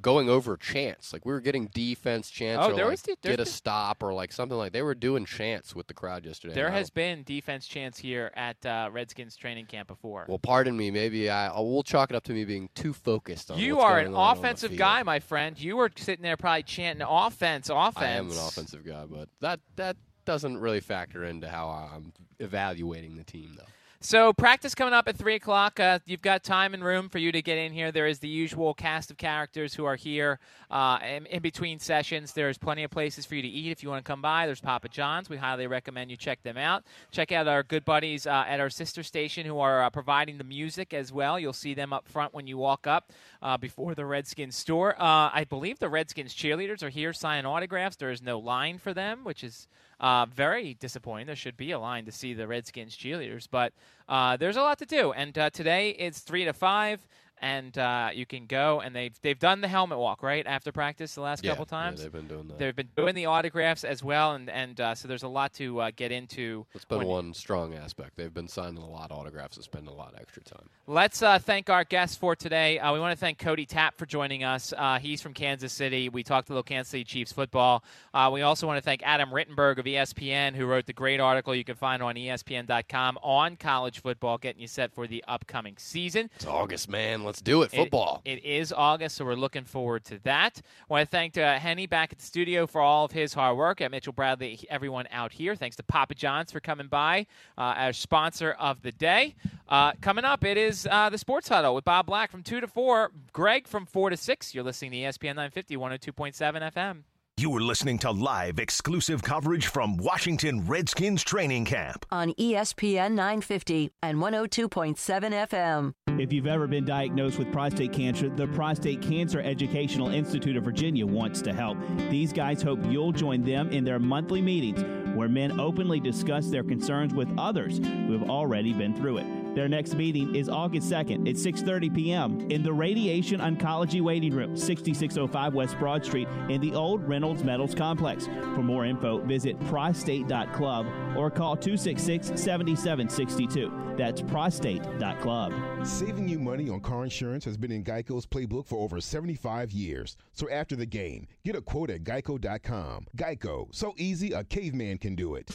[0.00, 1.12] going over chance.
[1.12, 4.02] Like we were getting defense chance Oh, or there like was the- get a stop
[4.02, 6.52] or like something like they were doing chants with the crowd yesterday.
[6.54, 10.24] There has been defense chants here at uh, Redskins training camp before.
[10.28, 10.90] Well, pardon me.
[10.90, 13.58] Maybe I, I will chalk it up to me being too focused on.
[13.58, 15.56] you are an on offensive guy, my friend.
[15.60, 17.96] You were sitting there probably chanting offense, offense.
[17.98, 23.16] I am an offensive guy, but that that doesn't really factor into how I'm evaluating
[23.16, 23.64] the team, though.
[24.04, 25.80] So practice coming up at three o'clock.
[25.80, 27.90] Uh, you've got time and room for you to get in here.
[27.90, 30.40] There is the usual cast of characters who are here
[30.70, 32.34] uh, in, in between sessions.
[32.34, 34.44] There's plenty of places for you to eat if you want to come by.
[34.44, 35.30] There's Papa John's.
[35.30, 36.84] We highly recommend you check them out.
[37.12, 40.44] Check out our good buddies uh, at our sister station who are uh, providing the
[40.44, 41.40] music as well.
[41.40, 45.00] You'll see them up front when you walk up uh, before the Redskins store.
[45.00, 47.96] Uh, I believe the Redskins cheerleaders are here signing autographs.
[47.96, 49.66] There is no line for them, which is
[50.00, 51.26] uh, very disappointing.
[51.26, 53.72] There should be a line to see the Redskins cheerleaders, but
[54.08, 55.12] uh, there's a lot to do.
[55.12, 57.06] And uh, today it's three to five,
[57.40, 58.80] and uh, you can go.
[58.80, 61.78] And they've they've done the helmet walk right after practice the last Yeah, couple yeah,
[61.84, 62.02] times.
[62.02, 62.58] they've been doing that.
[62.58, 65.80] They've been doing the autographs as well, and and uh, so there's a lot to
[65.80, 66.66] uh, get into.
[66.74, 68.16] It's been one strong aspect.
[68.16, 70.68] They've been signing a lot of autographs and spending a lot of extra time.
[70.86, 72.78] Let's uh, thank our guests for today.
[72.78, 74.72] Uh, we want to thank Cody Tapp for joining us.
[74.76, 76.08] Uh, he's from Kansas City.
[76.10, 77.82] We talked a little Kansas City Chiefs football.
[78.12, 81.54] Uh, we also want to thank Adam Rittenberg of ESPN, who wrote the great article
[81.54, 86.28] you can find on ESPN.com on college football, getting you set for the upcoming season.
[86.36, 87.23] It's August, man.
[87.24, 87.70] Let's do it.
[87.70, 88.22] Football.
[88.24, 90.60] It is August, so we're looking forward to that.
[90.88, 93.56] I want to thank uh, Henny back at the studio for all of his hard
[93.56, 93.80] work.
[93.80, 95.54] At Mitchell Bradley, everyone out here.
[95.54, 97.26] Thanks to Papa John's for coming by,
[97.58, 99.34] uh, our sponsor of the day.
[99.68, 102.66] Uh, coming up, it is uh, the Sports Huddle with Bob Black from 2 to
[102.66, 104.54] 4, Greg from 4 to 6.
[104.54, 107.02] You're listening to ESPN 950, 102.7 FM.
[107.36, 112.06] You are listening to live exclusive coverage from Washington Redskins training camp.
[112.12, 115.94] on ESPN 950 and 102.7 FM.
[116.20, 121.04] If you've ever been diagnosed with prostate cancer, the Prostate Cancer Educational Institute of Virginia
[121.04, 121.76] wants to help.
[122.08, 124.84] These guys hope you'll join them in their monthly meetings
[125.16, 129.43] where men openly discuss their concerns with others who have already been through it.
[129.54, 132.50] Their next meeting is August 2nd at 6:30 p.m.
[132.50, 137.74] in the Radiation Oncology Waiting Room, 6605 West Broad Street in the old Reynolds Metals
[137.74, 138.26] Complex.
[138.26, 140.86] For more info, visit prostate.club
[141.16, 143.96] or call 266-7762.
[143.96, 145.86] That's prostate.club.
[145.86, 150.16] Saving you money on car insurance has been in Geico's playbook for over 75 years.
[150.32, 153.06] So after the game, get a quote at geico.com.
[153.16, 155.48] Geico, so easy a caveman can do it.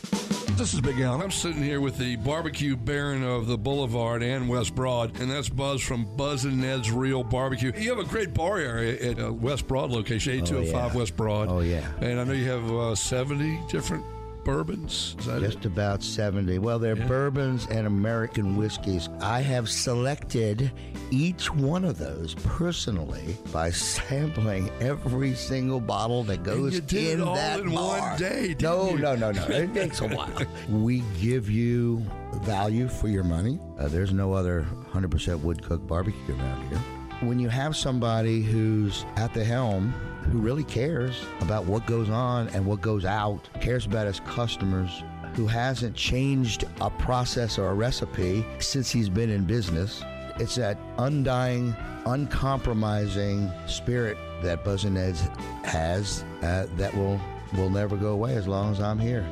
[0.60, 1.22] This is Big Al.
[1.22, 5.48] I'm sitting here with the barbecue baron of the Boulevard and West Broad, and that's
[5.48, 7.72] Buzz from Buzz and Ned's Real Barbecue.
[7.78, 11.48] You have a great bar area at uh, West Broad location, 8205 West Broad.
[11.48, 11.90] Oh, yeah.
[12.02, 14.04] And I know you have uh, 70 different
[14.44, 15.16] bourbons.
[15.24, 16.60] Just about 70.
[16.60, 19.10] Well, they're bourbons and American whiskeys.
[19.22, 20.72] I have selected
[21.12, 27.22] each one of those personally by sampling every single bottle that goes you did in
[27.22, 28.00] it all that in bar.
[28.00, 28.98] one day, no, you?
[29.00, 29.46] no, no, no.
[29.48, 30.30] It takes a while.
[30.70, 32.06] we give you
[32.42, 33.60] value for your money.
[33.78, 36.78] Uh, there's no other 100% wood cooked barbecue around here.
[37.22, 39.94] When you have somebody who's at the helm
[40.30, 45.04] who really cares about what goes on and what goes out, cares about his customers,
[45.36, 50.04] who hasn't changed a process or a recipe since he's been in business.
[50.40, 51.76] It's that undying,
[52.06, 55.28] uncompromising spirit that Buzz and Ned's
[55.64, 57.20] has uh, that will
[57.56, 59.28] will never go away as long as I'm here.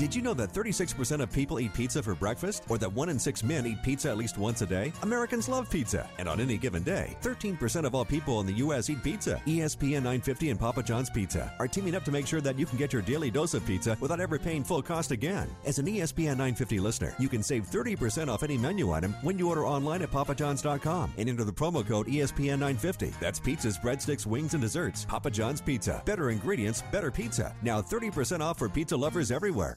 [0.00, 2.64] Did you know that 36% of people eat pizza for breakfast?
[2.70, 4.94] Or that 1 in 6 men eat pizza at least once a day?
[5.02, 6.08] Americans love pizza.
[6.16, 8.88] And on any given day, 13% of all people in the U.S.
[8.88, 9.42] eat pizza.
[9.44, 12.78] ESPN 950 and Papa John's Pizza are teaming up to make sure that you can
[12.78, 15.50] get your daily dose of pizza without ever paying full cost again.
[15.66, 19.50] As an ESPN 950 listener, you can save 30% off any menu item when you
[19.50, 23.12] order online at papajohns.com and enter the promo code E ESPN 950.
[23.20, 25.04] That's pizzas, breadsticks, wings, and desserts.
[25.04, 26.00] Papa John's Pizza.
[26.06, 27.54] Better ingredients, better pizza.
[27.60, 29.76] Now 30% off for pizza lovers everywhere.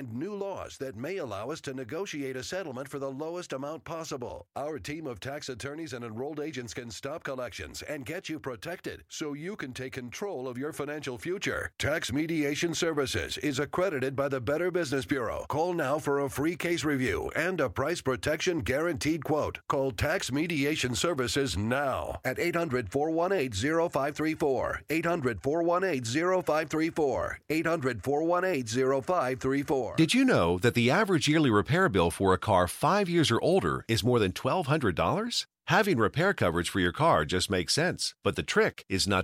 [0.01, 3.83] and new laws that may allow us to negotiate a settlement for the lowest amount
[3.83, 4.47] possible.
[4.55, 9.03] Our team of tax attorneys and enrolled agents can stop collections and get you protected
[9.09, 11.69] so you can take control of your financial future.
[11.77, 15.45] Tax Mediation Services is accredited by the Better Business Bureau.
[15.47, 19.59] Call now for a free case review and a price protection guaranteed quote.
[19.67, 23.51] Call Tax Mediation Services now at 800 418
[23.91, 24.81] 0534.
[24.89, 27.39] 800 418 0534.
[27.51, 29.90] 800 418 0534.
[29.97, 33.41] Did you know that the average yearly repair bill for a car five years or
[33.41, 35.45] older is more than $1,200?
[35.67, 39.19] Having repair coverage for your car just makes sense, but the trick is not